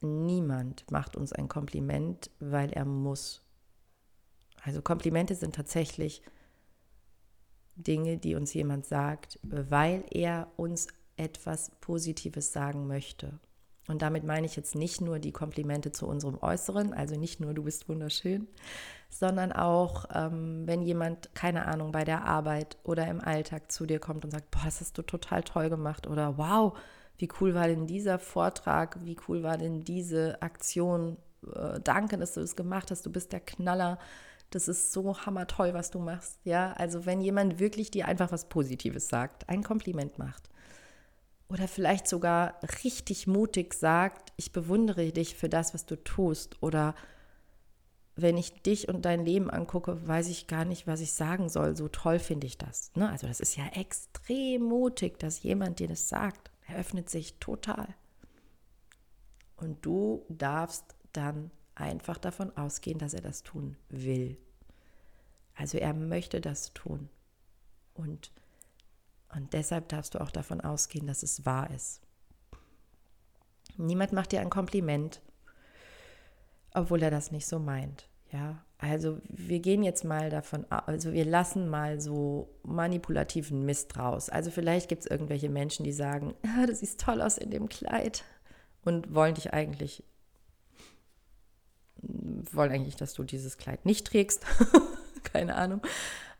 Niemand 0.00 0.90
macht 0.90 1.16
uns 1.16 1.32
ein 1.32 1.48
Kompliment, 1.48 2.30
weil 2.38 2.72
er 2.72 2.84
muss. 2.84 3.42
Also 4.62 4.82
Komplimente 4.82 5.34
sind 5.34 5.54
tatsächlich 5.54 6.22
Dinge, 7.76 8.18
die 8.18 8.34
uns 8.34 8.52
jemand 8.54 8.86
sagt, 8.86 9.38
weil 9.42 10.04
er 10.10 10.52
uns 10.56 10.88
etwas 11.16 11.70
Positives 11.80 12.52
sagen 12.52 12.86
möchte. 12.86 13.38
Und 13.88 14.02
damit 14.02 14.24
meine 14.24 14.46
ich 14.46 14.56
jetzt 14.56 14.74
nicht 14.74 15.00
nur 15.00 15.18
die 15.18 15.32
Komplimente 15.32 15.92
zu 15.92 16.06
unserem 16.06 16.38
Äußeren, 16.40 16.92
also 16.92 17.16
nicht 17.16 17.40
nur 17.40 17.54
du 17.54 17.62
bist 17.62 17.88
wunderschön, 17.88 18.48
sondern 19.08 19.52
auch, 19.52 20.06
ähm, 20.12 20.66
wenn 20.66 20.82
jemand, 20.82 21.34
keine 21.34 21.66
Ahnung, 21.66 21.92
bei 21.92 22.04
der 22.04 22.24
Arbeit 22.24 22.76
oder 22.82 23.06
im 23.06 23.20
Alltag 23.20 23.70
zu 23.70 23.86
dir 23.86 24.00
kommt 24.00 24.24
und 24.24 24.32
sagt, 24.32 24.50
boah, 24.50 24.62
das 24.64 24.80
hast 24.80 24.98
du 24.98 25.02
total 25.02 25.42
toll 25.42 25.70
gemacht 25.70 26.06
oder 26.06 26.36
wow, 26.36 26.76
wie 27.18 27.28
cool 27.40 27.54
war 27.54 27.68
denn 27.68 27.86
dieser 27.86 28.18
Vortrag, 28.18 28.98
wie 29.04 29.16
cool 29.28 29.42
war 29.42 29.56
denn 29.56 29.84
diese 29.84 30.42
Aktion, 30.42 31.16
äh, 31.54 31.80
danke, 31.82 32.18
dass 32.18 32.34
du 32.34 32.40
das 32.40 32.56
gemacht 32.56 32.90
hast, 32.90 33.06
du 33.06 33.12
bist 33.12 33.32
der 33.32 33.40
Knaller, 33.40 33.98
das 34.50 34.68
ist 34.68 34.92
so 34.92 35.18
hammertoll, 35.18 35.74
was 35.74 35.90
du 35.90 35.98
machst. 35.98 36.38
Ja, 36.44 36.72
also 36.72 37.06
wenn 37.06 37.20
jemand 37.20 37.58
wirklich 37.58 37.90
dir 37.90 38.06
einfach 38.06 38.32
was 38.32 38.48
Positives 38.48 39.08
sagt, 39.08 39.48
ein 39.48 39.62
Kompliment 39.62 40.18
macht 40.18 40.50
oder 41.48 41.68
vielleicht 41.68 42.08
sogar 42.08 42.60
richtig 42.84 43.26
mutig 43.26 43.74
sagt, 43.74 44.32
ich 44.36 44.52
bewundere 44.52 45.12
dich 45.12 45.36
für 45.36 45.48
das, 45.48 45.74
was 45.74 45.86
du 45.86 45.96
tust 46.02 46.62
oder 46.62 46.94
wenn 48.16 48.38
ich 48.38 48.62
dich 48.62 48.88
und 48.88 49.04
dein 49.04 49.24
Leben 49.24 49.50
angucke, 49.50 50.06
weiß 50.06 50.28
ich 50.28 50.46
gar 50.46 50.64
nicht, 50.64 50.86
was 50.86 51.00
ich 51.00 51.12
sagen 51.12 51.50
soll. 51.50 51.76
So 51.76 51.88
toll 51.88 52.18
finde 52.18 52.46
ich 52.46 52.56
das. 52.56 52.90
Ne? 52.94 53.10
Also 53.10 53.26
das 53.26 53.40
ist 53.40 53.56
ja 53.56 53.66
extrem 53.74 54.62
mutig, 54.62 55.18
dass 55.18 55.42
jemand 55.42 55.78
dir 55.78 55.88
das 55.88 56.08
sagt. 56.08 56.50
Er 56.66 56.78
öffnet 56.78 57.10
sich 57.10 57.38
total. 57.38 57.94
Und 59.56 59.84
du 59.84 60.24
darfst 60.30 60.96
dann 61.12 61.50
einfach 61.74 62.16
davon 62.16 62.56
ausgehen, 62.56 62.98
dass 62.98 63.12
er 63.12 63.20
das 63.20 63.42
tun 63.42 63.76
will. 63.90 64.38
Also 65.54 65.78
er 65.78 65.92
möchte 65.92 66.40
das 66.40 66.72
tun. 66.72 67.10
Und, 67.94 68.32
und 69.36 69.52
deshalb 69.52 69.88
darfst 69.90 70.14
du 70.14 70.20
auch 70.20 70.30
davon 70.30 70.60
ausgehen, 70.60 71.06
dass 71.06 71.22
es 71.22 71.44
wahr 71.44 71.70
ist. 71.70 72.00
Niemand 73.76 74.12
macht 74.12 74.32
dir 74.32 74.40
ein 74.40 74.50
Kompliment, 74.50 75.20
obwohl 76.72 77.02
er 77.02 77.10
das 77.10 77.30
nicht 77.30 77.46
so 77.46 77.58
meint. 77.58 78.08
Ja, 78.32 78.64
also 78.78 79.20
wir 79.28 79.60
gehen 79.60 79.82
jetzt 79.82 80.04
mal 80.04 80.30
davon, 80.30 80.66
also 80.70 81.12
wir 81.12 81.24
lassen 81.24 81.68
mal 81.68 82.00
so 82.00 82.48
manipulativen 82.62 83.64
Mist 83.64 83.96
raus. 83.98 84.30
Also 84.30 84.50
vielleicht 84.50 84.88
gibt 84.88 85.02
es 85.02 85.10
irgendwelche 85.10 85.48
Menschen, 85.48 85.84
die 85.84 85.92
sagen, 85.92 86.34
ah, 86.42 86.66
du 86.66 86.74
siehst 86.74 87.00
toll 87.00 87.20
aus 87.20 87.38
in 87.38 87.50
dem 87.50 87.68
Kleid 87.68 88.24
und 88.84 89.14
wollen 89.14 89.34
dich 89.34 89.52
eigentlich, 89.52 90.02
wollen 91.98 92.72
eigentlich, 92.72 92.96
dass 92.96 93.14
du 93.14 93.22
dieses 93.22 93.58
Kleid 93.58 93.84
nicht 93.84 94.06
trägst. 94.06 94.44
Keine 95.22 95.56
Ahnung. 95.56 95.82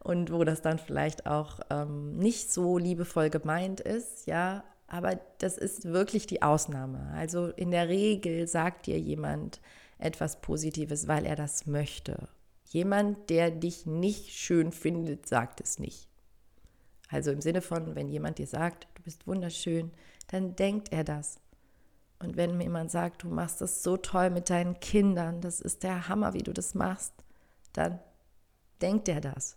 Und 0.07 0.31
wo 0.31 0.45
das 0.45 0.63
dann 0.63 0.79
vielleicht 0.79 1.27
auch 1.27 1.59
ähm, 1.69 2.17
nicht 2.17 2.53
so 2.53 2.79
liebevoll 2.79 3.29
gemeint 3.29 3.81
ist, 3.81 4.29
ja, 4.29 4.63
aber 4.87 5.19
das 5.39 5.59
ist 5.59 5.87
wirklich 5.87 6.29
die 6.29 6.43
Ausnahme. 6.43 7.11
Also 7.13 7.49
in 7.49 7.73
der 7.73 7.89
Regel 7.89 8.47
sagt 8.47 8.87
dir 8.87 9.01
jemand, 9.01 9.61
etwas 9.99 10.41
Positives, 10.41 11.09
weil 11.09 11.27
er 11.27 11.35
das 11.35 11.67
möchte. 11.67 12.29
Jemand, 12.67 13.31
der 13.31 13.51
dich 13.51 13.85
nicht 13.85 14.31
schön 14.31 14.71
findet, 14.71 15.27
sagt 15.27 15.61
es 15.61 15.81
nicht. 15.81 16.09
Also 17.09 17.33
im 17.33 17.41
Sinne 17.41 17.61
von, 17.61 17.97
wenn 17.97 18.09
jemand 18.09 18.39
dir 18.39 18.47
sagt, 18.47 18.87
du 18.95 19.03
bist 19.03 19.27
wunderschön, 19.27 19.91
dann 20.29 20.55
denkt 20.55 20.93
er 20.93 21.03
das. 21.03 21.41
Und 22.21 22.37
wenn 22.37 22.57
mir 22.57 22.63
jemand 22.63 22.93
sagt, 22.93 23.25
du 23.25 23.29
machst 23.29 23.61
das 23.61 23.83
so 23.83 23.97
toll 23.97 24.31
mit 24.31 24.51
deinen 24.51 24.79
Kindern, 24.79 25.41
das 25.41 25.61
ist 25.61 25.83
der 25.83 26.07
Hammer, 26.07 26.33
wie 26.33 26.45
du 26.45 26.53
das 26.53 26.77
machst, 26.77 27.13
dann 27.73 27.99
denkt 28.81 29.09
er 29.09 29.21
das. 29.21 29.57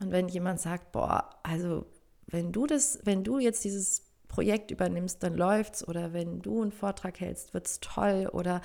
Und 0.00 0.12
wenn 0.12 0.28
jemand 0.28 0.60
sagt, 0.60 0.92
boah, 0.92 1.30
also 1.42 1.86
wenn 2.26 2.52
du 2.52 2.66
das, 2.66 3.00
wenn 3.04 3.24
du 3.24 3.38
jetzt 3.38 3.64
dieses 3.64 4.04
Projekt 4.28 4.70
übernimmst, 4.70 5.22
dann 5.22 5.34
läuft's 5.34 5.86
oder 5.86 6.12
wenn 6.12 6.40
du 6.40 6.62
einen 6.62 6.72
Vortrag 6.72 7.18
hältst, 7.20 7.54
wird's 7.54 7.80
toll 7.80 8.28
oder 8.32 8.60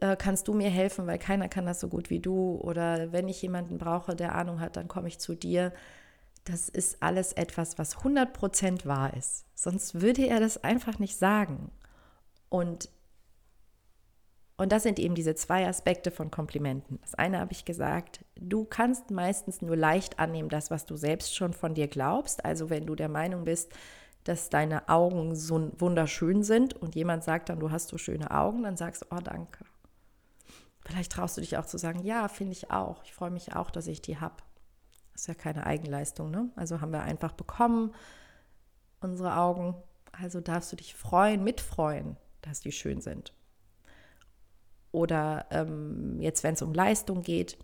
äh, 0.00 0.16
kannst 0.16 0.48
du 0.48 0.54
mir 0.54 0.70
helfen, 0.70 1.06
weil 1.06 1.18
keiner 1.18 1.48
kann 1.48 1.66
das 1.66 1.80
so 1.80 1.88
gut 1.88 2.10
wie 2.10 2.20
du 2.20 2.56
oder 2.56 3.12
wenn 3.12 3.28
ich 3.28 3.40
jemanden 3.42 3.78
brauche, 3.78 4.16
der 4.16 4.34
Ahnung 4.34 4.60
hat, 4.60 4.76
dann 4.76 4.88
komme 4.88 5.08
ich 5.08 5.18
zu 5.18 5.34
dir. 5.34 5.72
Das 6.44 6.68
ist 6.68 7.02
alles 7.02 7.32
etwas, 7.32 7.78
was 7.78 7.98
100% 7.98 8.86
wahr 8.86 9.14
ist. 9.16 9.44
Sonst 9.54 10.00
würde 10.00 10.26
er 10.26 10.40
das 10.40 10.62
einfach 10.64 10.98
nicht 10.98 11.16
sagen. 11.16 11.70
Und, 12.48 12.88
und 14.62 14.70
das 14.70 14.84
sind 14.84 15.00
eben 15.00 15.16
diese 15.16 15.34
zwei 15.34 15.66
Aspekte 15.66 16.12
von 16.12 16.30
Komplimenten. 16.30 17.00
Das 17.02 17.16
eine 17.16 17.40
habe 17.40 17.50
ich 17.50 17.64
gesagt, 17.64 18.24
du 18.36 18.64
kannst 18.64 19.10
meistens 19.10 19.60
nur 19.60 19.74
leicht 19.74 20.20
annehmen, 20.20 20.48
das, 20.48 20.70
was 20.70 20.86
du 20.86 20.94
selbst 20.94 21.34
schon 21.34 21.52
von 21.52 21.74
dir 21.74 21.88
glaubst. 21.88 22.44
Also 22.44 22.70
wenn 22.70 22.86
du 22.86 22.94
der 22.94 23.08
Meinung 23.08 23.42
bist, 23.42 23.72
dass 24.22 24.50
deine 24.50 24.88
Augen 24.88 25.34
so 25.34 25.72
wunderschön 25.80 26.44
sind 26.44 26.74
und 26.74 26.94
jemand 26.94 27.24
sagt 27.24 27.48
dann, 27.48 27.58
du 27.58 27.72
hast 27.72 27.88
so 27.88 27.98
schöne 27.98 28.30
Augen, 28.30 28.62
dann 28.62 28.76
sagst 28.76 29.02
du, 29.02 29.06
oh 29.10 29.18
danke. 29.18 29.64
Vielleicht 30.86 31.10
traust 31.10 31.36
du 31.36 31.40
dich 31.40 31.56
auch 31.56 31.66
zu 31.66 31.76
sagen, 31.76 32.04
ja, 32.04 32.28
finde 32.28 32.52
ich 32.52 32.70
auch. 32.70 33.02
Ich 33.02 33.14
freue 33.14 33.32
mich 33.32 33.56
auch, 33.56 33.68
dass 33.68 33.88
ich 33.88 34.00
die 34.00 34.20
habe. 34.20 34.36
Das 35.10 35.22
ist 35.22 35.26
ja 35.26 35.34
keine 35.34 35.66
Eigenleistung, 35.66 36.30
ne? 36.30 36.50
Also 36.54 36.80
haben 36.80 36.92
wir 36.92 37.02
einfach 37.02 37.32
bekommen, 37.32 37.96
unsere 39.00 39.38
Augen. 39.38 39.74
Also 40.12 40.40
darfst 40.40 40.70
du 40.70 40.76
dich 40.76 40.94
freuen, 40.94 41.42
mitfreuen, 41.42 42.16
dass 42.42 42.60
die 42.60 42.70
schön 42.70 43.00
sind. 43.00 43.32
Oder 44.92 45.46
ähm, 45.50 46.20
jetzt, 46.20 46.44
wenn 46.44 46.54
es 46.54 46.62
um 46.62 46.74
Leistung 46.74 47.22
geht, 47.22 47.56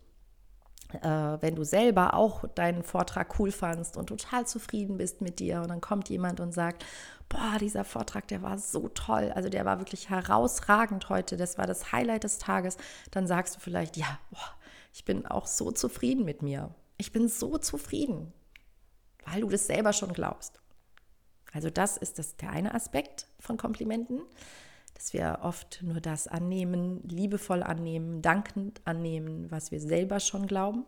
äh, 0.94 1.36
wenn 1.40 1.54
du 1.54 1.64
selber 1.64 2.14
auch 2.14 2.46
deinen 2.54 2.82
Vortrag 2.82 3.38
cool 3.38 3.52
fandst 3.52 3.96
und 3.96 4.06
total 4.06 4.46
zufrieden 4.46 4.96
bist 4.96 5.20
mit 5.20 5.38
dir 5.38 5.60
und 5.60 5.68
dann 5.68 5.82
kommt 5.82 6.08
jemand 6.08 6.40
und 6.40 6.52
sagt, 6.52 6.84
boah, 7.28 7.58
dieser 7.60 7.84
Vortrag, 7.84 8.26
der 8.28 8.42
war 8.42 8.58
so 8.58 8.88
toll, 8.88 9.30
also 9.34 9.50
der 9.50 9.66
war 9.66 9.78
wirklich 9.78 10.08
herausragend 10.08 11.10
heute, 11.10 11.36
das 11.36 11.58
war 11.58 11.66
das 11.66 11.92
Highlight 11.92 12.24
des 12.24 12.38
Tages, 12.38 12.78
dann 13.10 13.26
sagst 13.26 13.56
du 13.56 13.60
vielleicht, 13.60 13.98
ja, 13.98 14.18
boah, 14.30 14.54
ich 14.94 15.04
bin 15.04 15.26
auch 15.26 15.46
so 15.46 15.70
zufrieden 15.70 16.24
mit 16.24 16.42
mir. 16.42 16.74
Ich 16.96 17.12
bin 17.12 17.28
so 17.28 17.58
zufrieden, 17.58 18.32
weil 19.26 19.42
du 19.42 19.48
das 19.48 19.66
selber 19.66 19.92
schon 19.92 20.12
glaubst. 20.12 20.58
Also 21.52 21.70
das 21.70 21.96
ist 21.96 22.18
das, 22.18 22.36
der 22.36 22.50
eine 22.50 22.74
Aspekt 22.74 23.26
von 23.38 23.56
Komplimenten 23.56 24.22
dass 24.98 25.12
wir 25.12 25.38
oft 25.42 25.80
nur 25.82 26.00
das 26.00 26.26
annehmen, 26.26 27.00
liebevoll 27.08 27.62
annehmen, 27.62 28.20
dankend 28.20 28.80
annehmen, 28.84 29.48
was 29.50 29.70
wir 29.70 29.80
selber 29.80 30.18
schon 30.18 30.48
glauben. 30.48 30.84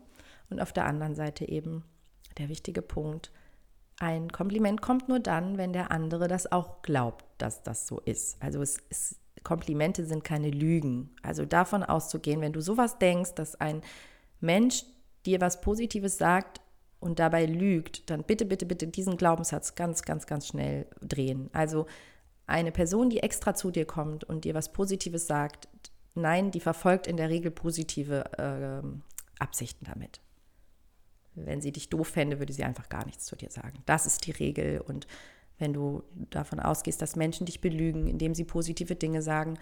Und 0.51 0.61
auf 0.61 0.73
der 0.73 0.85
anderen 0.85 1.15
Seite 1.15 1.49
eben 1.49 1.85
der 2.39 2.49
wichtige 2.49 2.83
Punkt, 2.83 3.31
ein 4.01 4.33
Kompliment 4.33 4.83
kommt 4.83 5.09
nur 5.09 5.21
dann, 5.21 5.59
wenn 5.59 5.73
der 5.73 5.93
andere 5.93 6.27
das 6.27 6.51
auch 6.51 6.83
glaubt, 6.83 7.25
dass 7.39 7.63
das 7.63 7.87
so 7.87 8.01
ist. 8.01 8.43
Also 8.43 8.61
es 8.63 8.79
ist, 8.89 9.21
Komplimente 9.45 10.05
sind 10.05 10.25
keine 10.25 10.51
Lügen. 10.51 11.15
Also 11.23 11.45
davon 11.45 11.85
auszugehen, 11.85 12.41
wenn 12.41 12.53
du 12.53 12.61
sowas 12.61 12.99
denkst, 12.99 13.35
dass 13.35 13.55
ein 13.61 13.83
Mensch 14.41 14.85
dir 15.25 15.41
was 15.41 15.61
Positives 15.61 16.19
sagt 16.19 16.61
und 16.99 17.19
dabei 17.19 17.47
lügt, 17.47 18.11
dann 18.11 18.25
bitte, 18.25 18.45
bitte, 18.45 18.67
bitte 18.67 18.89
diesen 18.89 19.17
Glaubenssatz 19.17 19.77
ganz, 19.77 20.03
ganz, 20.03 20.27
ganz 20.27 20.49
schnell 20.49 20.87
drehen. 21.01 21.49
Also 21.53 21.87
eine 22.51 22.73
Person, 22.73 23.11
die 23.11 23.23
extra 23.23 23.55
zu 23.55 23.71
dir 23.71 23.85
kommt 23.85 24.25
und 24.25 24.45
dir 24.45 24.55
was 24.55 24.73
Positives 24.73 25.27
sagt, 25.27 25.69
nein, 26.15 26.51
die 26.51 26.61
verfolgt 26.61 27.07
in 27.07 27.17
der 27.17 27.29
Regel 27.29 27.51
positive 27.51 28.25
äh, 28.39 29.43
Absichten 29.43 29.87
damit. 29.87 30.21
Wenn 31.35 31.61
sie 31.61 31.73
dich 31.73 31.89
doof 31.89 32.09
fände, 32.09 32.39
würde 32.39 32.53
sie 32.53 32.65
einfach 32.65 32.89
gar 32.89 33.07
nichts 33.07 33.25
zu 33.25 33.37
dir 33.37 33.51
sagen. 33.51 33.83
Das 33.87 34.07
ist 34.07 34.27
die 34.27 34.33
Regel. 34.33 34.81
Und 34.81 35.07
wenn 35.59 35.73
du 35.73 36.03
davon 36.31 36.61
ausgehst, 36.61 37.01
dass 37.01 37.17
Menschen 37.17 37.47
dich 37.47 37.61
belügen, 37.61 38.07
indem 38.07 38.35
sie 38.35 38.45
positive 38.45 38.97
Dinge 38.97 39.23
sagen, 39.23 39.59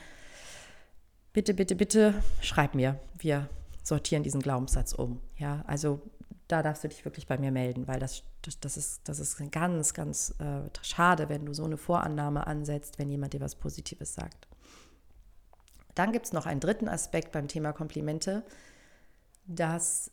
bitte, 1.32 1.54
bitte, 1.54 1.76
bitte, 1.76 2.14
schreib 2.40 2.74
mir. 2.74 2.98
Wir 3.18 3.48
sortieren 3.82 4.22
diesen 4.22 4.40
Glaubenssatz 4.40 4.92
um. 4.92 5.20
Ja, 5.36 5.62
also 5.66 6.00
da 6.48 6.62
darfst 6.62 6.82
du 6.82 6.88
dich 6.88 7.04
wirklich 7.04 7.26
bei 7.26 7.38
mir 7.38 7.52
melden, 7.52 7.86
weil 7.86 8.00
das, 8.00 8.22
das, 8.42 8.58
das 8.58 8.76
ist, 8.76 9.08
das 9.08 9.20
ist 9.20 9.38
ganz, 9.52 9.92
ganz 9.92 10.34
äh, 10.38 10.68
schade, 10.82 11.28
wenn 11.28 11.44
du 11.44 11.52
so 11.52 11.64
eine 11.64 11.76
Vorannahme 11.76 12.46
ansetzt, 12.46 12.98
wenn 12.98 13.10
jemand 13.10 13.34
dir 13.34 13.40
was 13.40 13.54
Positives 13.54 14.14
sagt. 14.14 14.48
Dann 15.94 16.12
gibt 16.12 16.26
es 16.26 16.32
noch 16.32 16.46
einen 16.46 16.60
dritten 16.60 16.88
Aspekt 16.88 17.32
beim 17.32 17.48
Thema 17.48 17.72
Komplimente, 17.72 18.44
dass 19.46 20.10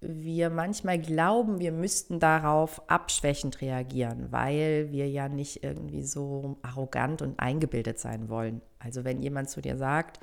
wir 0.00 0.48
manchmal 0.50 0.98
glauben, 0.98 1.60
wir 1.60 1.72
müssten 1.72 2.20
darauf 2.20 2.88
abschwächend 2.90 3.60
reagieren, 3.60 4.32
weil 4.32 4.90
wir 4.90 5.08
ja 5.08 5.28
nicht 5.28 5.62
irgendwie 5.62 6.02
so 6.02 6.58
arrogant 6.62 7.20
und 7.22 7.38
eingebildet 7.38 7.98
sein 7.98 8.28
wollen. 8.28 8.62
Also 8.78 9.04
wenn 9.04 9.22
jemand 9.22 9.50
zu 9.50 9.60
dir 9.60 9.76
sagt, 9.76 10.18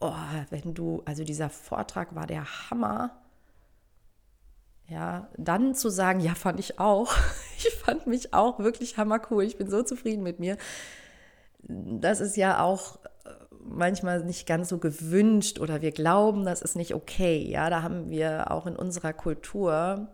oh, 0.00 0.14
wenn 0.50 0.72
du, 0.72 1.02
also 1.04 1.24
dieser 1.24 1.50
Vortrag 1.50 2.14
war 2.14 2.26
der 2.26 2.70
Hammer, 2.70 3.21
ja, 4.88 5.28
dann 5.36 5.74
zu 5.74 5.88
sagen, 5.88 6.20
ja, 6.20 6.34
fand 6.34 6.60
ich 6.60 6.78
auch. 6.78 7.14
Ich 7.64 7.72
fand 7.74 8.08
mich 8.08 8.34
auch 8.34 8.58
wirklich 8.58 8.96
hammercool. 8.96 9.44
Ich 9.44 9.56
bin 9.56 9.70
so 9.70 9.84
zufrieden 9.84 10.24
mit 10.24 10.40
mir. 10.40 10.56
Das 11.62 12.20
ist 12.20 12.36
ja 12.36 12.60
auch 12.60 12.96
äh, 13.24 13.30
manchmal 13.64 14.24
nicht 14.24 14.48
ganz 14.48 14.68
so 14.68 14.78
gewünscht 14.78 15.60
oder 15.60 15.80
wir 15.80 15.92
glauben, 15.92 16.44
das 16.44 16.60
ist 16.60 16.74
nicht 16.74 16.92
okay. 16.92 17.38
Ja, 17.48 17.70
da 17.70 17.84
haben 17.84 18.10
wir 18.10 18.50
auch 18.50 18.66
in 18.66 18.74
unserer 18.74 19.12
Kultur 19.12 20.08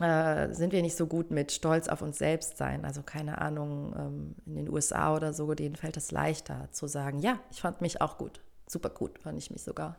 äh, 0.00 0.52
sind 0.52 0.72
wir 0.72 0.82
nicht 0.82 0.96
so 0.96 1.06
gut 1.06 1.30
mit 1.30 1.52
Stolz 1.52 1.88
auf 1.88 2.02
uns 2.02 2.18
selbst 2.18 2.56
sein. 2.56 2.84
Also 2.84 3.02
keine 3.02 3.40
Ahnung, 3.40 3.94
ähm, 3.96 4.34
in 4.46 4.56
den 4.56 4.68
USA 4.72 5.14
oder 5.14 5.32
so, 5.32 5.54
denen 5.54 5.76
fällt 5.76 5.96
es 5.96 6.10
leichter 6.10 6.68
zu 6.72 6.86
sagen, 6.86 7.20
ja, 7.20 7.38
ich 7.50 7.60
fand 7.60 7.80
mich 7.80 8.00
auch 8.00 8.18
gut. 8.18 8.40
Super 8.66 8.90
gut 8.90 9.18
fand 9.18 9.38
ich 9.38 9.50
mich 9.50 9.62
sogar. 9.62 9.96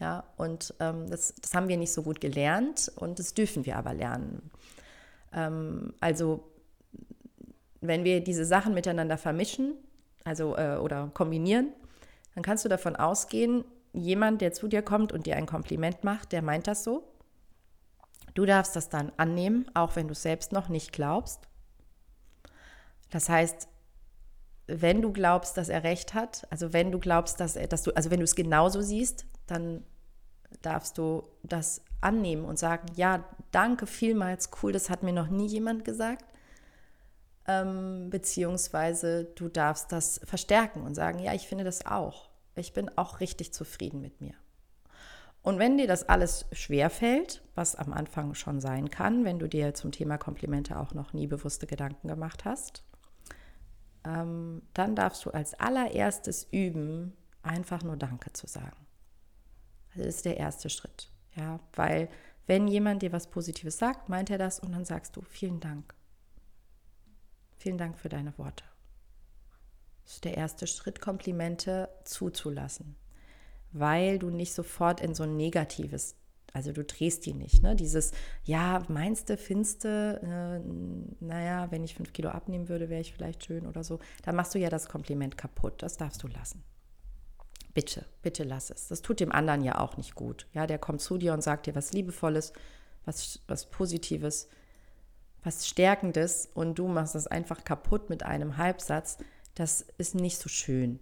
Ja, 0.00 0.24
und 0.38 0.74
ähm, 0.80 1.08
das, 1.10 1.34
das 1.40 1.54
haben 1.54 1.68
wir 1.68 1.76
nicht 1.76 1.92
so 1.92 2.02
gut 2.02 2.20
gelernt 2.22 2.90
und 2.96 3.18
das 3.18 3.34
dürfen 3.34 3.66
wir 3.66 3.76
aber 3.76 3.92
lernen. 3.92 4.50
Ähm, 5.34 5.92
also, 6.00 6.42
wenn 7.82 8.02
wir 8.04 8.24
diese 8.24 8.46
Sachen 8.46 8.72
miteinander 8.72 9.18
vermischen, 9.18 9.74
also 10.24 10.56
äh, 10.56 10.76
oder 10.76 11.10
kombinieren, 11.12 11.72
dann 12.34 12.42
kannst 12.42 12.64
du 12.64 12.70
davon 12.70 12.96
ausgehen, 12.96 13.64
jemand, 13.92 14.40
der 14.40 14.52
zu 14.52 14.68
dir 14.68 14.82
kommt 14.82 15.12
und 15.12 15.26
dir 15.26 15.36
ein 15.36 15.46
Kompliment 15.46 16.02
macht, 16.02 16.32
der 16.32 16.40
meint 16.40 16.66
das 16.66 16.82
so. 16.82 17.04
Du 18.34 18.46
darfst 18.46 18.76
das 18.76 18.88
dann 18.88 19.12
annehmen, 19.18 19.66
auch 19.74 19.96
wenn 19.96 20.08
du 20.08 20.12
es 20.12 20.22
selbst 20.22 20.52
noch 20.52 20.68
nicht 20.68 20.92
glaubst. 20.92 21.48
Das 23.10 23.28
heißt, 23.28 23.68
wenn 24.66 25.02
du 25.02 25.12
glaubst, 25.12 25.56
dass 25.56 25.68
er 25.68 25.82
recht 25.82 26.14
hat, 26.14 26.46
also 26.48 26.72
wenn 26.72 26.92
du 26.92 27.00
glaubst, 27.00 27.40
dass 27.40 27.56
er, 27.56 27.66
dass 27.66 27.82
du, 27.82 27.90
also 27.96 28.10
wenn 28.10 28.20
du 28.20 28.24
es 28.24 28.36
genauso 28.36 28.80
siehst, 28.80 29.26
dann 29.46 29.82
darfst 30.62 30.98
du 30.98 31.24
das 31.42 31.82
annehmen 32.00 32.44
und 32.44 32.58
sagen, 32.58 32.86
ja, 32.96 33.24
danke 33.50 33.86
vielmals, 33.86 34.50
cool, 34.62 34.72
das 34.72 34.90
hat 34.90 35.02
mir 35.02 35.12
noch 35.12 35.28
nie 35.28 35.46
jemand 35.46 35.84
gesagt. 35.84 36.24
Ähm, 37.46 38.10
beziehungsweise 38.10 39.24
du 39.34 39.48
darfst 39.48 39.92
das 39.92 40.20
verstärken 40.24 40.82
und 40.82 40.94
sagen, 40.94 41.18
ja, 41.18 41.34
ich 41.34 41.48
finde 41.48 41.64
das 41.64 41.86
auch. 41.86 42.30
Ich 42.54 42.72
bin 42.72 42.90
auch 42.96 43.20
richtig 43.20 43.54
zufrieden 43.54 44.00
mit 44.00 44.20
mir. 44.20 44.34
Und 45.42 45.58
wenn 45.58 45.78
dir 45.78 45.86
das 45.86 46.08
alles 46.08 46.46
schwerfällt, 46.52 47.42
was 47.54 47.74
am 47.74 47.92
Anfang 47.92 48.34
schon 48.34 48.60
sein 48.60 48.90
kann, 48.90 49.24
wenn 49.24 49.38
du 49.38 49.48
dir 49.48 49.72
zum 49.72 49.90
Thema 49.90 50.18
Komplimente 50.18 50.78
auch 50.78 50.92
noch 50.92 51.14
nie 51.14 51.26
bewusste 51.26 51.66
Gedanken 51.66 52.08
gemacht 52.08 52.44
hast, 52.44 52.84
ähm, 54.04 54.62
dann 54.74 54.94
darfst 54.94 55.24
du 55.24 55.30
als 55.30 55.54
allererstes 55.54 56.46
üben, 56.50 57.16
einfach 57.42 57.82
nur 57.82 57.96
Danke 57.96 58.32
zu 58.32 58.46
sagen. 58.46 58.86
Ist 60.04 60.24
der 60.24 60.36
erste 60.36 60.70
Schritt. 60.70 61.10
Ja, 61.36 61.60
weil 61.74 62.08
wenn 62.46 62.66
jemand 62.66 63.02
dir 63.02 63.12
was 63.12 63.28
Positives 63.28 63.78
sagt, 63.78 64.08
meint 64.08 64.30
er 64.30 64.38
das 64.38 64.58
und 64.58 64.72
dann 64.72 64.84
sagst 64.84 65.16
du 65.16 65.22
vielen 65.22 65.60
Dank. 65.60 65.94
Vielen 67.58 67.78
Dank 67.78 67.98
für 67.98 68.08
deine 68.08 68.36
Worte. 68.38 68.64
Das 70.04 70.14
ist 70.14 70.24
der 70.24 70.36
erste 70.36 70.66
Schritt, 70.66 71.00
Komplimente 71.00 71.88
zuzulassen, 72.04 72.96
weil 73.70 74.18
du 74.18 74.30
nicht 74.30 74.54
sofort 74.54 75.00
in 75.00 75.14
so 75.14 75.22
ein 75.22 75.36
negatives, 75.36 76.16
also 76.52 76.72
du 76.72 76.82
drehst 76.82 77.26
die 77.26 77.34
nicht, 77.34 77.62
ne? 77.62 77.76
Dieses, 77.76 78.10
ja, 78.42 78.82
meinst 78.88 79.30
du, 79.30 79.36
findest 79.36 79.84
du, 79.84 79.88
äh, 79.88 81.24
naja, 81.24 81.70
wenn 81.70 81.84
ich 81.84 81.94
fünf 81.94 82.12
Kilo 82.12 82.30
abnehmen 82.30 82.68
würde, 82.68 82.88
wäre 82.88 83.00
ich 83.00 83.12
vielleicht 83.12 83.44
schön 83.44 83.66
oder 83.66 83.84
so. 83.84 84.00
Da 84.22 84.32
machst 84.32 84.54
du 84.54 84.58
ja 84.58 84.68
das 84.68 84.88
Kompliment 84.88 85.38
kaputt. 85.38 85.82
Das 85.82 85.96
darfst 85.96 86.22
du 86.22 86.26
lassen. 86.26 86.64
Bitte, 87.72 88.04
bitte 88.22 88.42
lass 88.42 88.70
es. 88.70 88.88
Das 88.88 89.02
tut 89.02 89.20
dem 89.20 89.32
anderen 89.32 89.62
ja 89.62 89.78
auch 89.78 89.96
nicht 89.96 90.14
gut. 90.14 90.46
Ja, 90.52 90.66
der 90.66 90.78
kommt 90.78 91.00
zu 91.00 91.18
dir 91.18 91.32
und 91.32 91.42
sagt 91.42 91.66
dir 91.66 91.74
was 91.74 91.92
Liebevolles, 91.92 92.52
was, 93.04 93.40
was 93.46 93.70
Positives, 93.70 94.48
was 95.42 95.68
Stärkendes 95.68 96.48
und 96.52 96.78
du 96.78 96.88
machst 96.88 97.14
das 97.14 97.26
einfach 97.26 97.64
kaputt 97.64 98.10
mit 98.10 98.24
einem 98.24 98.56
Halbsatz. 98.56 99.18
Das 99.54 99.82
ist 99.98 100.14
nicht 100.14 100.38
so 100.38 100.48
schön. 100.48 101.00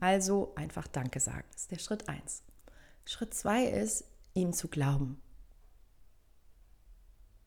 Also 0.00 0.52
einfach 0.56 0.86
Danke 0.88 1.20
sagen. 1.20 1.46
Das 1.52 1.62
ist 1.62 1.70
der 1.70 1.78
Schritt 1.78 2.08
eins. 2.08 2.42
Schritt 3.04 3.34
zwei 3.34 3.64
ist, 3.64 4.04
ihm 4.34 4.52
zu 4.52 4.68
glauben. 4.68 5.20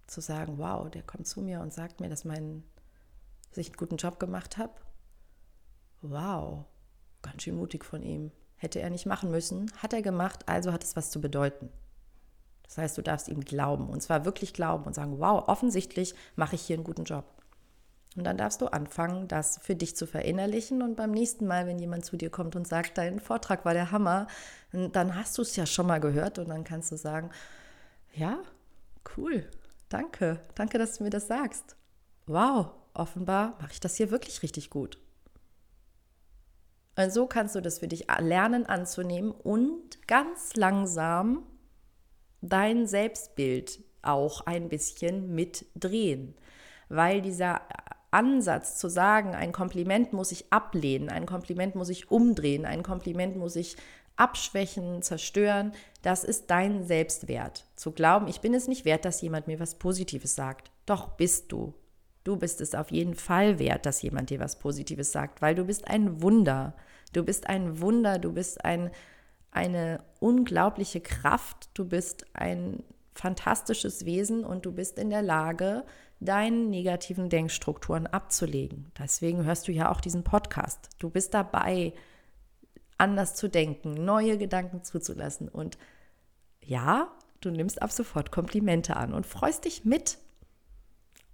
Zu 0.08 0.22
sagen, 0.22 0.58
wow, 0.58 0.90
der 0.90 1.04
kommt 1.04 1.28
zu 1.28 1.42
mir 1.42 1.62
und 1.62 1.74
sagt 1.74 2.00
mir, 2.00 2.10
dass, 2.10 2.26
mein, 2.26 2.64
dass 3.50 3.60
ich 3.60 3.68
einen 3.68 3.78
guten 3.78 3.98
Job 3.98 4.20
gemacht 4.20 4.58
habe. 4.58 4.74
Wow, 6.02 6.66
Ganz 7.22 7.44
schön 7.44 7.56
mutig 7.56 7.86
von 7.86 8.04
ihm. 8.04 8.32
Hätte 8.56 8.80
er 8.80 8.90
nicht 8.90 9.06
machen 9.06 9.32
müssen, 9.32 9.72
hat 9.78 9.94
er 9.94 10.02
gemacht, 10.02 10.48
also 10.48 10.72
hat 10.72 10.84
es 10.84 10.96
was 10.96 11.10
zu 11.10 11.20
bedeuten. 11.20 11.70
Das 12.64 12.78
heißt, 12.78 12.98
du 12.98 13.02
darfst 13.02 13.28
ihm 13.28 13.42
glauben 13.42 13.90
und 13.90 14.02
zwar 14.02 14.24
wirklich 14.24 14.54
glauben 14.54 14.86
und 14.86 14.94
sagen, 14.94 15.20
wow, 15.20 15.48
offensichtlich 15.48 16.16
mache 16.36 16.56
ich 16.56 16.62
hier 16.62 16.76
einen 16.76 16.86
guten 16.86 17.04
Job. 17.04 17.26
Und 18.16 18.26
dann 18.26 18.38
darfst 18.38 18.62
du 18.62 18.68
anfangen, 18.68 19.28
das 19.28 19.60
für 19.62 19.76
dich 19.76 19.96
zu 19.96 20.06
verinnerlichen 20.06 20.82
und 20.82 20.96
beim 20.96 21.12
nächsten 21.12 21.48
Mal, 21.48 21.66
wenn 21.66 21.80
jemand 21.80 22.06
zu 22.06 22.18
dir 22.18 22.30
kommt 22.30 22.56
und 22.56 22.68
sagt, 22.68 22.98
dein 22.98 23.20
Vortrag 23.20 23.66
war 23.66 23.74
der 23.74 23.92
Hammer, 23.92 24.28
dann 24.72 25.16
hast 25.16 25.38
du 25.38 25.42
es 25.42 25.56
ja 25.56 25.66
schon 25.66 25.88
mal 25.88 26.00
gehört 26.00 26.38
und 26.38 26.50
dann 26.50 26.64
kannst 26.64 26.92
du 26.92 26.98
sagen, 26.98 27.30
ja, 28.14 28.38
cool, 29.18 29.50
danke, 29.90 30.40
danke, 30.56 30.78
dass 30.78 30.98
du 30.98 31.04
mir 31.04 31.10
das 31.10 31.28
sagst. 31.28 31.76
Wow, 32.28 32.68
offenbar 32.94 33.58
mache 33.60 33.72
ich 33.72 33.80
das 33.80 33.96
hier 33.96 34.12
wirklich 34.12 34.44
richtig 34.44 34.70
gut. 34.70 34.98
Und 36.96 37.12
so 37.12 37.26
kannst 37.26 37.56
du 37.56 37.62
das 37.62 37.80
für 37.80 37.88
dich 37.88 38.08
lernen 38.20 38.66
anzunehmen 38.66 39.32
und 39.32 40.08
ganz 40.08 40.56
langsam 40.56 41.44
dein 42.42 42.88
Selbstbild 42.88 43.80
auch 44.02 44.42
ein 44.42 44.70
bisschen 44.70 45.34
mitdrehen. 45.34 46.36
Weil 46.90 47.22
dieser 47.22 47.62
Ansatz 48.12 48.78
zu 48.78 48.90
sagen, 48.90 49.36
ein 49.36 49.54
Kompliment 49.54 50.12
muss 50.12 50.34
ich 50.34 50.52
ablehnen, 50.52 51.10
ein 51.10 51.26
Kompliment 51.26 51.76
muss 51.76 51.90
ich 51.90 52.12
umdrehen, 52.12 52.66
ein 52.66 52.84
Kompliment 52.84 53.38
muss 53.38 53.56
ich 53.56 53.78
abschwächen, 54.18 55.02
zerstören, 55.02 55.72
das 56.02 56.24
ist 56.24 56.52
dein 56.52 56.84
Selbstwert. 56.84 57.66
Zu 57.76 57.92
glauben, 57.92 58.28
ich 58.28 58.42
bin 58.42 58.54
es 58.54 58.68
nicht 58.68 58.86
wert, 58.86 59.06
dass 59.06 59.22
jemand 59.22 59.48
mir 59.48 59.60
was 59.60 59.76
Positives 59.76 60.36
sagt. 60.36 60.72
Doch 60.86 61.10
bist 61.16 61.52
du. 61.52 61.74
Du 62.24 62.38
bist 62.38 62.62
es 62.62 62.76
auf 62.76 62.92
jeden 62.92 63.16
Fall 63.16 63.60
wert, 63.60 63.86
dass 63.86 64.02
jemand 64.02 64.30
dir 64.30 64.40
was 64.40 64.60
Positives 64.60 65.12
sagt, 65.12 65.42
weil 65.42 65.56
du 65.56 65.66
bist 65.66 65.88
ein 65.88 66.22
Wunder. 66.22 66.76
Du 67.14 67.24
bist 67.24 67.48
ein 67.48 67.82
Wunder, 67.82 68.20
du 68.20 68.32
bist 68.34 68.64
ein, 68.64 68.92
eine 69.52 70.04
unglaubliche 70.20 71.02
Kraft, 71.02 71.70
du 71.74 71.86
bist 71.86 72.26
ein 72.34 72.84
fantastisches 73.14 74.06
Wesen 74.06 74.46
und 74.46 74.66
du 74.66 74.72
bist 74.72 74.98
in 74.98 75.10
der 75.10 75.22
Lage, 75.22 75.84
deine 76.20 76.58
negativen 76.58 77.30
Denkstrukturen 77.30 78.08
abzulegen. 78.08 78.92
Deswegen 78.98 79.44
hörst 79.44 79.68
du 79.68 79.72
ja 79.72 79.92
auch 79.92 80.00
diesen 80.00 80.24
Podcast. 80.24 80.90
Du 81.00 81.10
bist 81.10 81.34
dabei, 81.34 81.94
anders 82.98 83.36
zu 83.36 83.50
denken, 83.50 84.06
neue 84.06 84.38
Gedanken 84.38 84.84
zuzulassen. 84.84 85.50
Und 85.50 85.78
ja, 86.64 87.12
du 87.42 87.50
nimmst 87.50 87.82
ab 87.82 87.92
sofort 87.92 88.32
Komplimente 88.32 88.96
an 88.96 89.14
und 89.14 89.26
freust 89.26 89.66
dich 89.66 89.84
mit. 89.84 90.20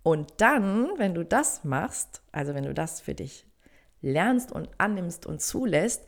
Und 0.03 0.33
dann, 0.37 0.89
wenn 0.97 1.13
du 1.13 1.25
das 1.25 1.63
machst, 1.63 2.21
also 2.31 2.53
wenn 2.53 2.63
du 2.63 2.73
das 2.73 3.01
für 3.01 3.15
dich 3.15 3.45
lernst 4.01 4.51
und 4.51 4.69
annimmst 4.77 5.25
und 5.25 5.41
zulässt, 5.41 6.05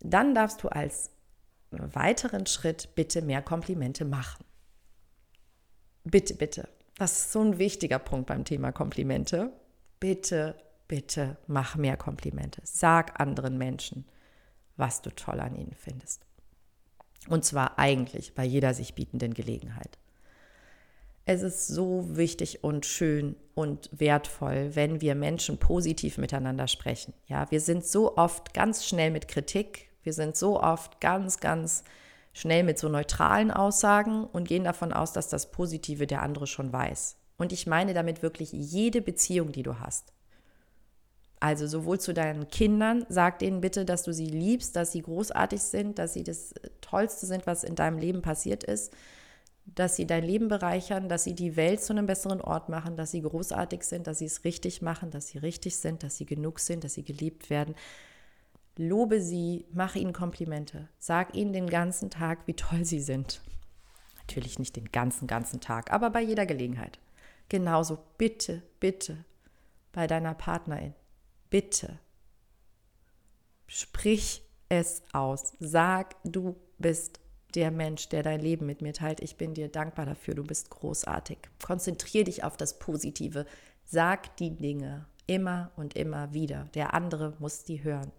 dann 0.00 0.34
darfst 0.34 0.62
du 0.62 0.68
als 0.68 1.10
weiteren 1.70 2.46
Schritt 2.46 2.94
bitte 2.94 3.22
mehr 3.22 3.42
Komplimente 3.42 4.04
machen. 4.04 4.44
Bitte, 6.04 6.34
bitte. 6.34 6.68
Das 6.96 7.12
ist 7.12 7.32
so 7.32 7.42
ein 7.42 7.58
wichtiger 7.58 7.98
Punkt 7.98 8.26
beim 8.26 8.44
Thema 8.44 8.72
Komplimente. 8.72 9.52
Bitte, 10.00 10.54
bitte 10.86 11.36
mach 11.46 11.76
mehr 11.76 11.96
Komplimente. 11.96 12.60
Sag 12.64 13.20
anderen 13.20 13.58
Menschen, 13.58 14.06
was 14.76 15.02
du 15.02 15.10
toll 15.10 15.40
an 15.40 15.54
ihnen 15.54 15.74
findest. 15.74 16.24
Und 17.28 17.44
zwar 17.44 17.78
eigentlich 17.78 18.34
bei 18.34 18.44
jeder 18.44 18.72
sich 18.74 18.94
bietenden 18.94 19.34
Gelegenheit. 19.34 19.98
Es 21.30 21.42
ist 21.42 21.68
so 21.68 22.16
wichtig 22.16 22.64
und 22.64 22.86
schön 22.86 23.36
und 23.54 23.90
wertvoll, 23.92 24.70
wenn 24.72 25.02
wir 25.02 25.14
Menschen 25.14 25.58
positiv 25.58 26.16
miteinander 26.16 26.68
sprechen. 26.68 27.12
Ja, 27.26 27.50
wir 27.50 27.60
sind 27.60 27.84
so 27.84 28.16
oft 28.16 28.54
ganz 28.54 28.86
schnell 28.86 29.10
mit 29.10 29.28
Kritik, 29.28 29.90
wir 30.02 30.14
sind 30.14 30.38
so 30.38 30.58
oft 30.58 31.02
ganz, 31.02 31.38
ganz 31.38 31.84
schnell 32.32 32.62
mit 32.62 32.78
so 32.78 32.88
neutralen 32.88 33.50
Aussagen 33.50 34.24
und 34.24 34.48
gehen 34.48 34.64
davon 34.64 34.90
aus, 34.90 35.12
dass 35.12 35.28
das 35.28 35.50
Positive 35.50 36.06
der 36.06 36.22
andere 36.22 36.46
schon 36.46 36.72
weiß. 36.72 37.16
Und 37.36 37.52
ich 37.52 37.66
meine 37.66 37.92
damit 37.92 38.22
wirklich 38.22 38.50
jede 38.50 39.02
Beziehung, 39.02 39.52
die 39.52 39.62
du 39.62 39.80
hast. 39.80 40.14
Also 41.40 41.66
sowohl 41.66 42.00
zu 42.00 42.14
deinen 42.14 42.48
Kindern, 42.48 43.04
sag 43.10 43.38
denen 43.40 43.60
bitte, 43.60 43.84
dass 43.84 44.02
du 44.02 44.14
sie 44.14 44.30
liebst, 44.30 44.76
dass 44.76 44.92
sie 44.92 45.02
großartig 45.02 45.60
sind, 45.60 45.98
dass 45.98 46.14
sie 46.14 46.24
das 46.24 46.54
Tollste 46.80 47.26
sind, 47.26 47.46
was 47.46 47.64
in 47.64 47.74
deinem 47.74 47.98
Leben 47.98 48.22
passiert 48.22 48.64
ist 48.64 48.94
dass 49.74 49.96
sie 49.96 50.06
dein 50.06 50.24
Leben 50.24 50.48
bereichern, 50.48 51.08
dass 51.08 51.24
sie 51.24 51.34
die 51.34 51.56
Welt 51.56 51.82
zu 51.82 51.92
einem 51.92 52.06
besseren 52.06 52.40
Ort 52.40 52.68
machen, 52.68 52.96
dass 52.96 53.10
sie 53.10 53.22
großartig 53.22 53.82
sind, 53.82 54.06
dass 54.06 54.18
sie 54.18 54.24
es 54.24 54.44
richtig 54.44 54.82
machen, 54.82 55.10
dass 55.10 55.28
sie 55.28 55.38
richtig 55.38 55.76
sind, 55.76 56.02
dass 56.02 56.16
sie 56.16 56.26
genug 56.26 56.58
sind, 56.60 56.84
dass 56.84 56.94
sie 56.94 57.04
geliebt 57.04 57.50
werden. 57.50 57.74
Lobe 58.76 59.20
sie, 59.20 59.66
mache 59.72 59.98
ihnen 59.98 60.12
Komplimente, 60.12 60.88
sag 60.98 61.34
ihnen 61.34 61.52
den 61.52 61.68
ganzen 61.68 62.10
Tag, 62.10 62.46
wie 62.46 62.54
toll 62.54 62.84
sie 62.84 63.00
sind. 63.00 63.42
Natürlich 64.18 64.58
nicht 64.58 64.76
den 64.76 64.90
ganzen, 64.92 65.26
ganzen 65.26 65.60
Tag, 65.60 65.92
aber 65.92 66.10
bei 66.10 66.22
jeder 66.22 66.46
Gelegenheit. 66.46 66.98
Genauso 67.48 67.98
bitte, 68.18 68.62
bitte 68.78 69.24
bei 69.92 70.06
deiner 70.06 70.34
Partnerin, 70.34 70.94
bitte. 71.50 71.98
Sprich 73.66 74.42
es 74.68 75.02
aus. 75.12 75.54
Sag, 75.60 76.16
du 76.24 76.56
bist 76.78 77.20
der 77.54 77.70
Mensch, 77.70 78.08
der 78.08 78.22
dein 78.22 78.40
Leben 78.40 78.66
mit 78.66 78.82
mir 78.82 78.92
teilt. 78.92 79.20
Ich 79.20 79.36
bin 79.36 79.54
dir 79.54 79.68
dankbar 79.68 80.06
dafür. 80.06 80.34
Du 80.34 80.44
bist 80.44 80.70
großartig. 80.70 81.38
Konzentrier 81.64 82.24
dich 82.24 82.44
auf 82.44 82.56
das 82.56 82.78
Positive. 82.78 83.46
Sag 83.84 84.36
die 84.36 84.54
Dinge 84.54 85.06
immer 85.26 85.70
und 85.76 85.94
immer 85.96 86.32
wieder. 86.34 86.68
Der 86.74 86.94
andere 86.94 87.34
muss 87.38 87.64
die 87.64 87.82
hören. 87.84 88.12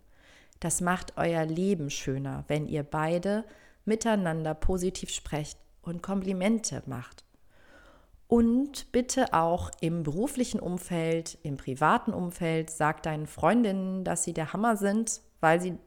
Das 0.59 0.81
macht 0.81 1.13
euer 1.17 1.45
Leben 1.45 1.89
schöner, 1.89 2.43
wenn 2.47 2.67
ihr 2.67 2.83
beide 2.83 3.45
miteinander 3.85 4.53
positiv 4.53 5.09
sprecht 5.09 5.57
und 5.81 6.03
Komplimente 6.03 6.83
macht. 6.85 7.23
Und 8.27 8.91
bitte 8.91 9.33
auch 9.33 9.71
im 9.81 10.03
beruflichen 10.03 10.59
Umfeld, 10.59 11.39
im 11.41 11.57
privaten 11.57 12.13
Umfeld, 12.13 12.69
sag 12.69 13.01
deinen 13.01 13.25
Freundinnen, 13.25 14.03
dass 14.03 14.23
sie 14.23 14.33
der 14.33 14.53
Hammer 14.53 14.77
sind, 14.77 15.21
weil 15.39 15.59
sie 15.59 15.77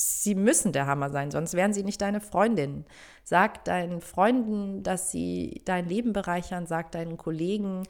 sie 0.00 0.34
müssen 0.34 0.72
der 0.72 0.86
Hammer 0.86 1.10
sein, 1.10 1.30
sonst 1.30 1.54
wären 1.54 1.74
sie 1.74 1.84
nicht 1.84 2.00
deine 2.00 2.20
Freundinnen. 2.20 2.86
Sag 3.22 3.64
deinen 3.64 4.00
Freunden, 4.00 4.82
dass 4.82 5.10
sie 5.10 5.62
dein 5.66 5.86
Leben 5.86 6.12
bereichern, 6.12 6.66
sag 6.66 6.90
deinen 6.92 7.18
Kollegen, 7.18 7.82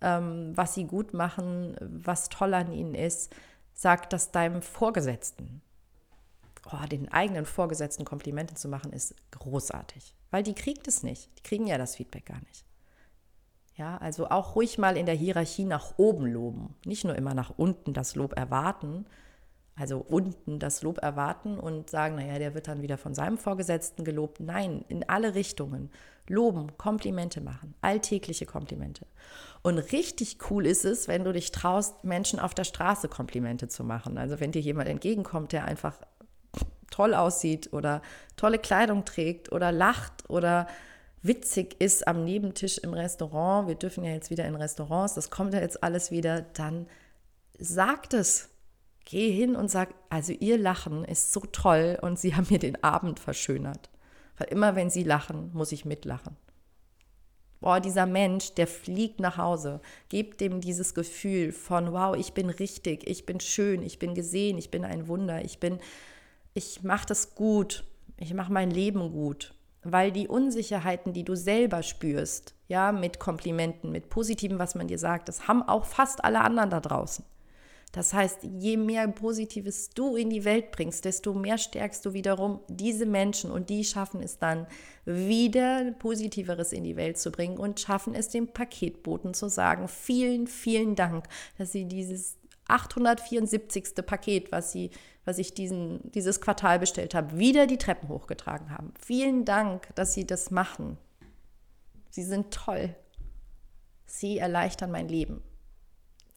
ähm, 0.00 0.52
was 0.54 0.74
sie 0.74 0.84
gut 0.84 1.12
machen, 1.12 1.76
was 1.80 2.28
toll 2.28 2.54
an 2.54 2.72
ihnen 2.72 2.94
ist. 2.94 3.34
Sag 3.74 4.08
das 4.10 4.30
deinem 4.30 4.62
Vorgesetzten. 4.62 5.60
Oh, 6.72 6.86
den 6.86 7.10
eigenen 7.12 7.46
Vorgesetzten 7.46 8.04
Komplimente 8.04 8.54
zu 8.54 8.68
machen, 8.68 8.92
ist 8.92 9.14
großartig, 9.32 10.14
weil 10.30 10.42
die 10.42 10.54
kriegt 10.54 10.88
es 10.88 11.02
nicht. 11.02 11.30
Die 11.38 11.42
kriegen 11.42 11.66
ja 11.66 11.78
das 11.78 11.96
Feedback 11.96 12.26
gar 12.26 12.40
nicht. 12.40 12.64
Ja, 13.76 13.98
also 13.98 14.28
auch 14.30 14.56
ruhig 14.56 14.78
mal 14.78 14.96
in 14.96 15.06
der 15.06 15.14
Hierarchie 15.14 15.64
nach 15.64 15.98
oben 15.98 16.26
loben, 16.26 16.74
nicht 16.84 17.04
nur 17.04 17.14
immer 17.14 17.34
nach 17.34 17.52
unten 17.56 17.92
das 17.92 18.16
Lob 18.16 18.36
erwarten, 18.36 19.06
also 19.78 19.98
unten 19.98 20.58
das 20.58 20.82
Lob 20.82 20.98
erwarten 20.98 21.58
und 21.58 21.90
sagen, 21.90 22.16
naja, 22.16 22.38
der 22.38 22.54
wird 22.54 22.66
dann 22.66 22.80
wieder 22.80 22.96
von 22.96 23.14
seinem 23.14 23.36
Vorgesetzten 23.36 24.04
gelobt. 24.04 24.40
Nein, 24.40 24.84
in 24.88 25.06
alle 25.08 25.34
Richtungen. 25.34 25.90
Loben, 26.28 26.76
Komplimente 26.76 27.40
machen, 27.40 27.74
alltägliche 27.82 28.46
Komplimente. 28.46 29.06
Und 29.62 29.78
richtig 29.78 30.38
cool 30.50 30.66
ist 30.66 30.84
es, 30.84 31.06
wenn 31.06 31.24
du 31.24 31.32
dich 31.32 31.52
traust, 31.52 32.02
Menschen 32.04 32.40
auf 32.40 32.54
der 32.54 32.64
Straße 32.64 33.08
Komplimente 33.08 33.68
zu 33.68 33.84
machen. 33.84 34.18
Also 34.18 34.40
wenn 34.40 34.50
dir 34.50 34.60
jemand 34.60 34.88
entgegenkommt, 34.88 35.52
der 35.52 35.66
einfach 35.66 35.96
toll 36.90 37.14
aussieht 37.14 37.72
oder 37.72 38.02
tolle 38.36 38.58
Kleidung 38.58 39.04
trägt 39.04 39.52
oder 39.52 39.70
lacht 39.70 40.28
oder 40.28 40.66
witzig 41.22 41.80
ist 41.80 42.08
am 42.08 42.24
Nebentisch 42.24 42.78
im 42.78 42.94
Restaurant, 42.94 43.68
wir 43.68 43.74
dürfen 43.74 44.04
ja 44.04 44.12
jetzt 44.12 44.30
wieder 44.30 44.46
in 44.46 44.54
Restaurants, 44.54 45.14
das 45.14 45.30
kommt 45.30 45.52
ja 45.54 45.60
jetzt 45.60 45.82
alles 45.82 46.10
wieder, 46.10 46.42
dann 46.54 46.86
sagt 47.58 48.14
es 48.14 48.50
Geh 49.06 49.30
hin 49.30 49.54
und 49.54 49.70
sag, 49.70 49.94
also 50.10 50.32
ihr 50.32 50.58
Lachen 50.58 51.04
ist 51.04 51.32
so 51.32 51.40
toll 51.40 51.96
und 52.02 52.18
sie 52.18 52.34
haben 52.34 52.48
mir 52.50 52.58
den 52.58 52.82
Abend 52.82 53.20
verschönert. 53.20 53.88
Weil 54.36 54.48
immer 54.48 54.74
wenn 54.74 54.90
sie 54.90 55.04
lachen, 55.04 55.50
muss 55.54 55.70
ich 55.70 55.84
mitlachen. 55.84 56.36
Boah, 57.60 57.80
dieser 57.80 58.04
Mensch, 58.04 58.54
der 58.54 58.66
fliegt 58.66 59.20
nach 59.20 59.38
Hause. 59.38 59.80
Gebt 60.08 60.40
dem 60.40 60.60
dieses 60.60 60.92
Gefühl 60.92 61.52
von, 61.52 61.92
wow, 61.92 62.16
ich 62.16 62.34
bin 62.34 62.50
richtig, 62.50 63.08
ich 63.08 63.24
bin 63.26 63.38
schön, 63.38 63.80
ich 63.82 64.00
bin 64.00 64.14
gesehen, 64.14 64.58
ich 64.58 64.72
bin 64.72 64.84
ein 64.84 65.06
Wunder, 65.06 65.44
ich 65.44 65.60
bin, 65.60 65.78
ich 66.52 66.82
mache 66.82 67.06
das 67.06 67.36
gut, 67.36 67.84
ich 68.18 68.34
mache 68.34 68.52
mein 68.52 68.72
Leben 68.72 69.12
gut. 69.12 69.54
Weil 69.84 70.10
die 70.10 70.26
Unsicherheiten, 70.26 71.12
die 71.12 71.24
du 71.24 71.36
selber 71.36 71.84
spürst, 71.84 72.54
ja, 72.66 72.90
mit 72.90 73.20
Komplimenten, 73.20 73.92
mit 73.92 74.10
Positivem, 74.10 74.58
was 74.58 74.74
man 74.74 74.88
dir 74.88 74.98
sagt, 74.98 75.28
das 75.28 75.46
haben 75.46 75.62
auch 75.62 75.84
fast 75.84 76.24
alle 76.24 76.40
anderen 76.40 76.70
da 76.70 76.80
draußen. 76.80 77.24
Das 77.92 78.12
heißt, 78.12 78.40
je 78.42 78.76
mehr 78.76 79.08
Positives 79.08 79.88
du 79.90 80.16
in 80.16 80.28
die 80.28 80.44
Welt 80.44 80.70
bringst, 80.70 81.04
desto 81.04 81.32
mehr 81.32 81.56
stärkst 81.56 82.04
du 82.04 82.12
wiederum 82.12 82.60
diese 82.68 83.06
Menschen 83.06 83.50
und 83.50 83.70
die 83.70 83.84
schaffen 83.84 84.22
es 84.22 84.38
dann 84.38 84.66
wieder 85.06 85.92
Positiveres 85.92 86.72
in 86.72 86.84
die 86.84 86.96
Welt 86.96 87.16
zu 87.16 87.30
bringen 87.30 87.56
und 87.56 87.80
schaffen 87.80 88.14
es 88.14 88.28
dem 88.28 88.48
Paketboten 88.48 89.32
zu 89.32 89.48
sagen, 89.48 89.88
vielen, 89.88 90.46
vielen 90.46 90.94
Dank, 90.94 91.26
dass 91.56 91.72
sie 91.72 91.86
dieses 91.86 92.36
874. 92.68 93.94
Paket, 94.04 94.52
was 94.52 94.72
sie 94.72 94.90
was 95.26 95.38
ich 95.38 95.52
diesen, 95.52 96.10
dieses 96.12 96.40
Quartal 96.40 96.78
bestellt 96.78 97.14
habe, 97.14 97.36
wieder 97.36 97.66
die 97.66 97.78
Treppen 97.78 98.08
hochgetragen 98.08 98.70
haben. 98.70 98.94
Vielen 98.98 99.44
Dank, 99.44 99.94
dass 99.96 100.14
Sie 100.14 100.24
das 100.24 100.50
machen. 100.50 100.96
Sie 102.10 102.22
sind 102.22 102.54
toll. 102.54 102.94
Sie 104.06 104.38
erleichtern 104.38 104.92
mein 104.92 105.08
Leben. 105.08 105.42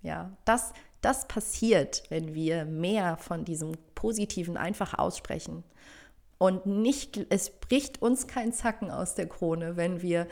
Ja, 0.01 0.35
das 0.43 0.73
das 1.01 1.27
passiert, 1.27 2.03
wenn 2.09 2.33
wir 2.33 2.65
mehr 2.65 3.17
von 3.17 3.45
diesem 3.45 3.73
Positiven 3.95 4.57
einfach 4.57 4.97
aussprechen. 4.97 5.63
Und 6.37 6.65
nicht, 6.65 7.25
es 7.29 7.49
bricht 7.49 8.01
uns 8.01 8.27
kein 8.27 8.53
Zacken 8.53 8.91
aus 8.91 9.15
der 9.15 9.27
Krone, 9.27 9.75
wenn 9.75 10.01
wir 10.01 10.27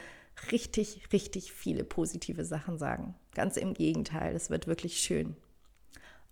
richtig, 0.51 1.11
richtig 1.11 1.51
viele 1.51 1.83
positive 1.83 2.45
Sachen 2.45 2.77
sagen. 2.77 3.15
Ganz 3.33 3.57
im 3.57 3.73
Gegenteil, 3.73 4.35
es 4.35 4.49
wird 4.49 4.67
wirklich 4.67 4.99
schön. 4.99 5.35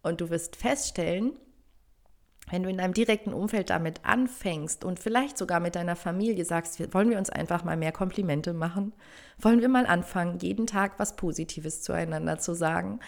Und 0.01 0.21
du 0.21 0.29
wirst 0.29 0.55
feststellen, 0.55 1.33
wenn 2.51 2.61
du 2.61 2.69
in 2.69 2.77
deinem 2.77 2.93
direkten 2.93 3.33
Umfeld 3.33 3.71
damit 3.71 4.05
anfängst 4.05 4.85
und 4.85 4.99
vielleicht 4.99 5.37
sogar 5.37 5.59
mit 5.59 5.75
deiner 5.75 5.95
Familie 5.95 6.45
sagst, 6.45 6.93
wollen 6.93 7.09
wir 7.09 7.17
uns 7.17 7.31
einfach 7.31 7.63
mal 7.63 7.75
mehr 7.75 7.91
Komplimente 7.91 8.53
machen? 8.53 8.93
Wollen 9.39 9.61
wir 9.61 9.69
mal 9.69 9.87
anfangen, 9.87 10.37
jeden 10.39 10.67
Tag 10.67 10.99
was 10.99 11.15
Positives 11.15 11.81
zueinander 11.81 12.37
zu 12.37 12.53
sagen? 12.53 12.99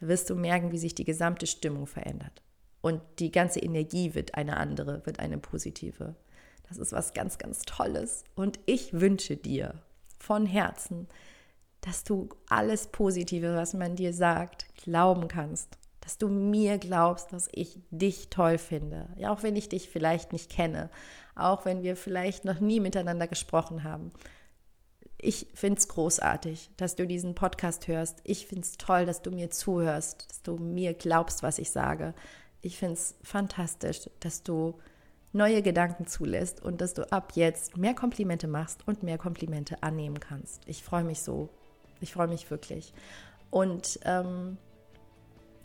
Wirst 0.00 0.30
du 0.30 0.34
merken, 0.34 0.72
wie 0.72 0.78
sich 0.78 0.94
die 0.94 1.04
gesamte 1.04 1.46
Stimmung 1.46 1.86
verändert. 1.86 2.42
Und 2.80 3.00
die 3.18 3.32
ganze 3.32 3.60
Energie 3.60 4.14
wird 4.14 4.34
eine 4.34 4.56
andere, 4.56 5.04
wird 5.06 5.18
eine 5.18 5.38
positive. 5.38 6.14
Das 6.68 6.78
ist 6.78 6.92
was 6.92 7.14
ganz, 7.14 7.38
ganz 7.38 7.62
Tolles. 7.62 8.24
Und 8.34 8.58
ich 8.66 8.92
wünsche 8.92 9.36
dir 9.36 9.74
von 10.18 10.46
Herzen, 10.46 11.08
dass 11.80 12.04
du 12.04 12.28
alles 12.48 12.88
Positive, 12.88 13.56
was 13.56 13.74
man 13.74 13.96
dir 13.96 14.12
sagt, 14.12 14.66
glauben 14.76 15.28
kannst. 15.28 15.78
Dass 16.00 16.18
du 16.18 16.28
mir 16.28 16.78
glaubst, 16.78 17.32
dass 17.32 17.48
ich 17.52 17.80
dich 17.90 18.30
toll 18.30 18.58
finde. 18.58 19.08
Ja, 19.16 19.32
auch 19.32 19.42
wenn 19.42 19.56
ich 19.56 19.68
dich 19.68 19.88
vielleicht 19.88 20.32
nicht 20.32 20.50
kenne. 20.50 20.90
Auch 21.34 21.64
wenn 21.64 21.82
wir 21.82 21.96
vielleicht 21.96 22.44
noch 22.44 22.60
nie 22.60 22.80
miteinander 22.80 23.26
gesprochen 23.26 23.82
haben 23.82 24.12
ich 25.18 25.46
finde 25.54 25.78
es 25.78 25.88
großartig, 25.88 26.70
dass 26.76 26.96
du 26.96 27.06
diesen 27.06 27.34
Podcast 27.34 27.88
hörst. 27.88 28.20
Ich 28.24 28.46
finde 28.46 28.62
es 28.62 28.76
toll, 28.76 29.06
dass 29.06 29.22
du 29.22 29.30
mir 29.30 29.50
zuhörst, 29.50 30.26
dass 30.28 30.42
du 30.42 30.56
mir 30.56 30.94
glaubst, 30.94 31.42
was 31.42 31.58
ich 31.58 31.70
sage. 31.70 32.14
Ich 32.60 32.78
finde 32.78 32.94
es 32.94 33.14
fantastisch, 33.22 34.10
dass 34.20 34.42
du 34.42 34.74
neue 35.32 35.62
Gedanken 35.62 36.06
zulässt 36.06 36.62
und 36.62 36.80
dass 36.80 36.94
du 36.94 37.10
ab 37.12 37.32
jetzt 37.34 37.76
mehr 37.76 37.94
Komplimente 37.94 38.46
machst 38.46 38.86
und 38.86 39.02
mehr 39.02 39.18
Komplimente 39.18 39.82
annehmen 39.82 40.20
kannst. 40.20 40.62
Ich 40.66 40.82
freue 40.82 41.04
mich 41.04 41.20
so. 41.20 41.48
Ich 42.00 42.12
freue 42.12 42.28
mich 42.28 42.50
wirklich. 42.50 42.92
Und 43.50 43.98
ähm, 44.04 44.58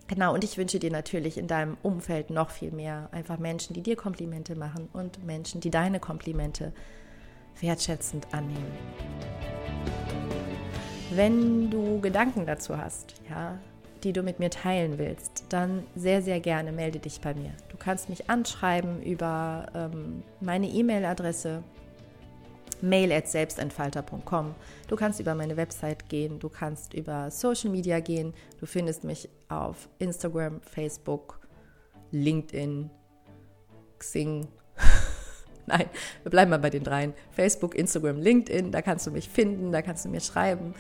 genau, 0.07 0.33
und 0.33 0.43
ich 0.43 0.57
wünsche 0.57 0.79
dir 0.79 0.91
natürlich 0.91 1.37
in 1.37 1.47
deinem 1.47 1.77
Umfeld 1.83 2.29
noch 2.29 2.51
viel 2.51 2.71
mehr. 2.71 3.09
Einfach 3.11 3.37
Menschen, 3.37 3.73
die 3.73 3.83
dir 3.83 3.97
Komplimente 3.97 4.55
machen 4.55 4.87
und 4.93 5.25
Menschen, 5.25 5.59
die 5.59 5.71
deine 5.71 5.99
Komplimente 5.99 6.67
machen 6.67 7.01
wertschätzend 7.59 8.27
annehmen. 8.33 8.71
Wenn 11.11 11.69
du 11.69 11.99
Gedanken 11.99 12.45
dazu 12.45 12.77
hast, 12.77 13.15
ja, 13.29 13.57
die 14.03 14.13
du 14.13 14.23
mit 14.23 14.39
mir 14.39 14.49
teilen 14.49 14.97
willst, 14.97 15.45
dann 15.49 15.83
sehr, 15.95 16.21
sehr 16.21 16.39
gerne 16.39 16.71
melde 16.71 16.99
dich 16.99 17.21
bei 17.21 17.33
mir. 17.33 17.51
Du 17.69 17.77
kannst 17.77 18.09
mich 18.09 18.29
anschreiben 18.29 19.03
über 19.03 19.67
ähm, 19.75 20.23
meine 20.39 20.67
E-Mail-Adresse 20.67 21.63
mail 22.81 23.11
at 23.11 23.27
selbstentfalter.com. 23.27 24.55
Du 24.87 24.95
kannst 24.95 25.19
über 25.19 25.35
meine 25.35 25.57
Website 25.57 26.09
gehen, 26.09 26.39
du 26.39 26.49
kannst 26.49 26.93
über 26.93 27.29
Social 27.31 27.69
Media 27.69 27.99
gehen. 27.99 28.33
Du 28.59 28.65
findest 28.65 29.03
mich 29.03 29.29
auf 29.49 29.89
Instagram, 29.99 30.61
Facebook, 30.61 31.39
LinkedIn, 32.11 32.89
Xing, 33.99 34.47
Nein, 35.67 35.85
wir 36.23 36.31
bleiben 36.31 36.51
mal 36.51 36.59
bei 36.59 36.69
den 36.69 36.83
dreien. 36.83 37.13
Facebook, 37.31 37.75
Instagram, 37.75 38.17
LinkedIn, 38.17 38.71
da 38.71 38.81
kannst 38.81 39.07
du 39.07 39.11
mich 39.11 39.29
finden, 39.29 39.71
da 39.71 39.81
kannst 39.81 40.05
du 40.05 40.09
mir 40.09 40.21
schreiben. 40.21 40.73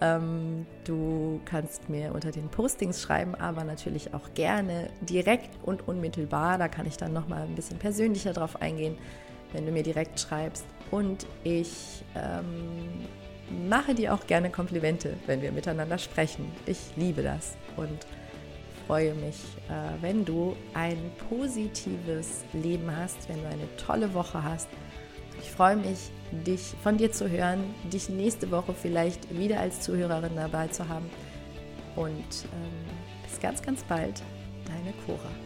Ähm, 0.00 0.66
du 0.84 1.40
kannst 1.44 1.88
mir 1.88 2.12
unter 2.12 2.32
den 2.32 2.48
Postings 2.48 3.02
schreiben, 3.02 3.34
aber 3.34 3.62
natürlich 3.64 4.14
auch 4.14 4.34
gerne 4.34 4.90
direkt 5.00 5.50
und 5.62 5.86
unmittelbar. 5.86 6.58
Da 6.58 6.68
kann 6.68 6.86
ich 6.86 6.96
dann 6.96 7.12
nochmal 7.12 7.42
ein 7.42 7.54
bisschen 7.54 7.78
persönlicher 7.78 8.32
drauf 8.32 8.60
eingehen, 8.60 8.96
wenn 9.52 9.64
du 9.64 9.72
mir 9.72 9.82
direkt 9.82 10.18
schreibst. 10.18 10.64
Und 10.90 11.26
ich 11.44 12.04
ähm, 12.16 13.06
mache 13.68 13.94
dir 13.94 14.14
auch 14.14 14.26
gerne 14.26 14.50
Komplimente, 14.50 15.14
wenn 15.26 15.40
wir 15.40 15.52
miteinander 15.52 15.98
sprechen. 15.98 16.50
Ich 16.66 16.78
liebe 16.96 17.22
das. 17.22 17.56
Und 17.76 18.06
freue 18.86 19.14
mich, 19.14 19.36
äh, 19.68 20.02
wenn 20.02 20.24
du 20.24 20.56
ein 20.74 20.98
positives 21.28 22.44
Leben 22.52 22.94
hast, 22.94 23.28
wenn 23.28 23.42
du 23.42 23.48
eine 23.48 23.76
tolle 23.76 24.12
Woche 24.14 24.42
hast. 24.42 24.68
Ich 25.40 25.50
freue 25.50 25.76
mich, 25.76 26.10
dich 26.46 26.74
von 26.82 26.96
dir 26.96 27.10
zu 27.10 27.28
hören, 27.28 27.74
dich 27.92 28.08
nächste 28.08 28.50
Woche 28.50 28.74
vielleicht 28.74 29.36
wieder 29.36 29.60
als 29.60 29.80
Zuhörerin 29.80 30.36
dabei 30.36 30.68
zu 30.68 30.88
haben. 30.88 31.10
Und 31.96 32.14
ähm, 32.14 33.28
bis 33.28 33.40
ganz, 33.40 33.62
ganz 33.62 33.82
bald, 33.84 34.22
deine 34.66 34.92
Cora. 35.06 35.41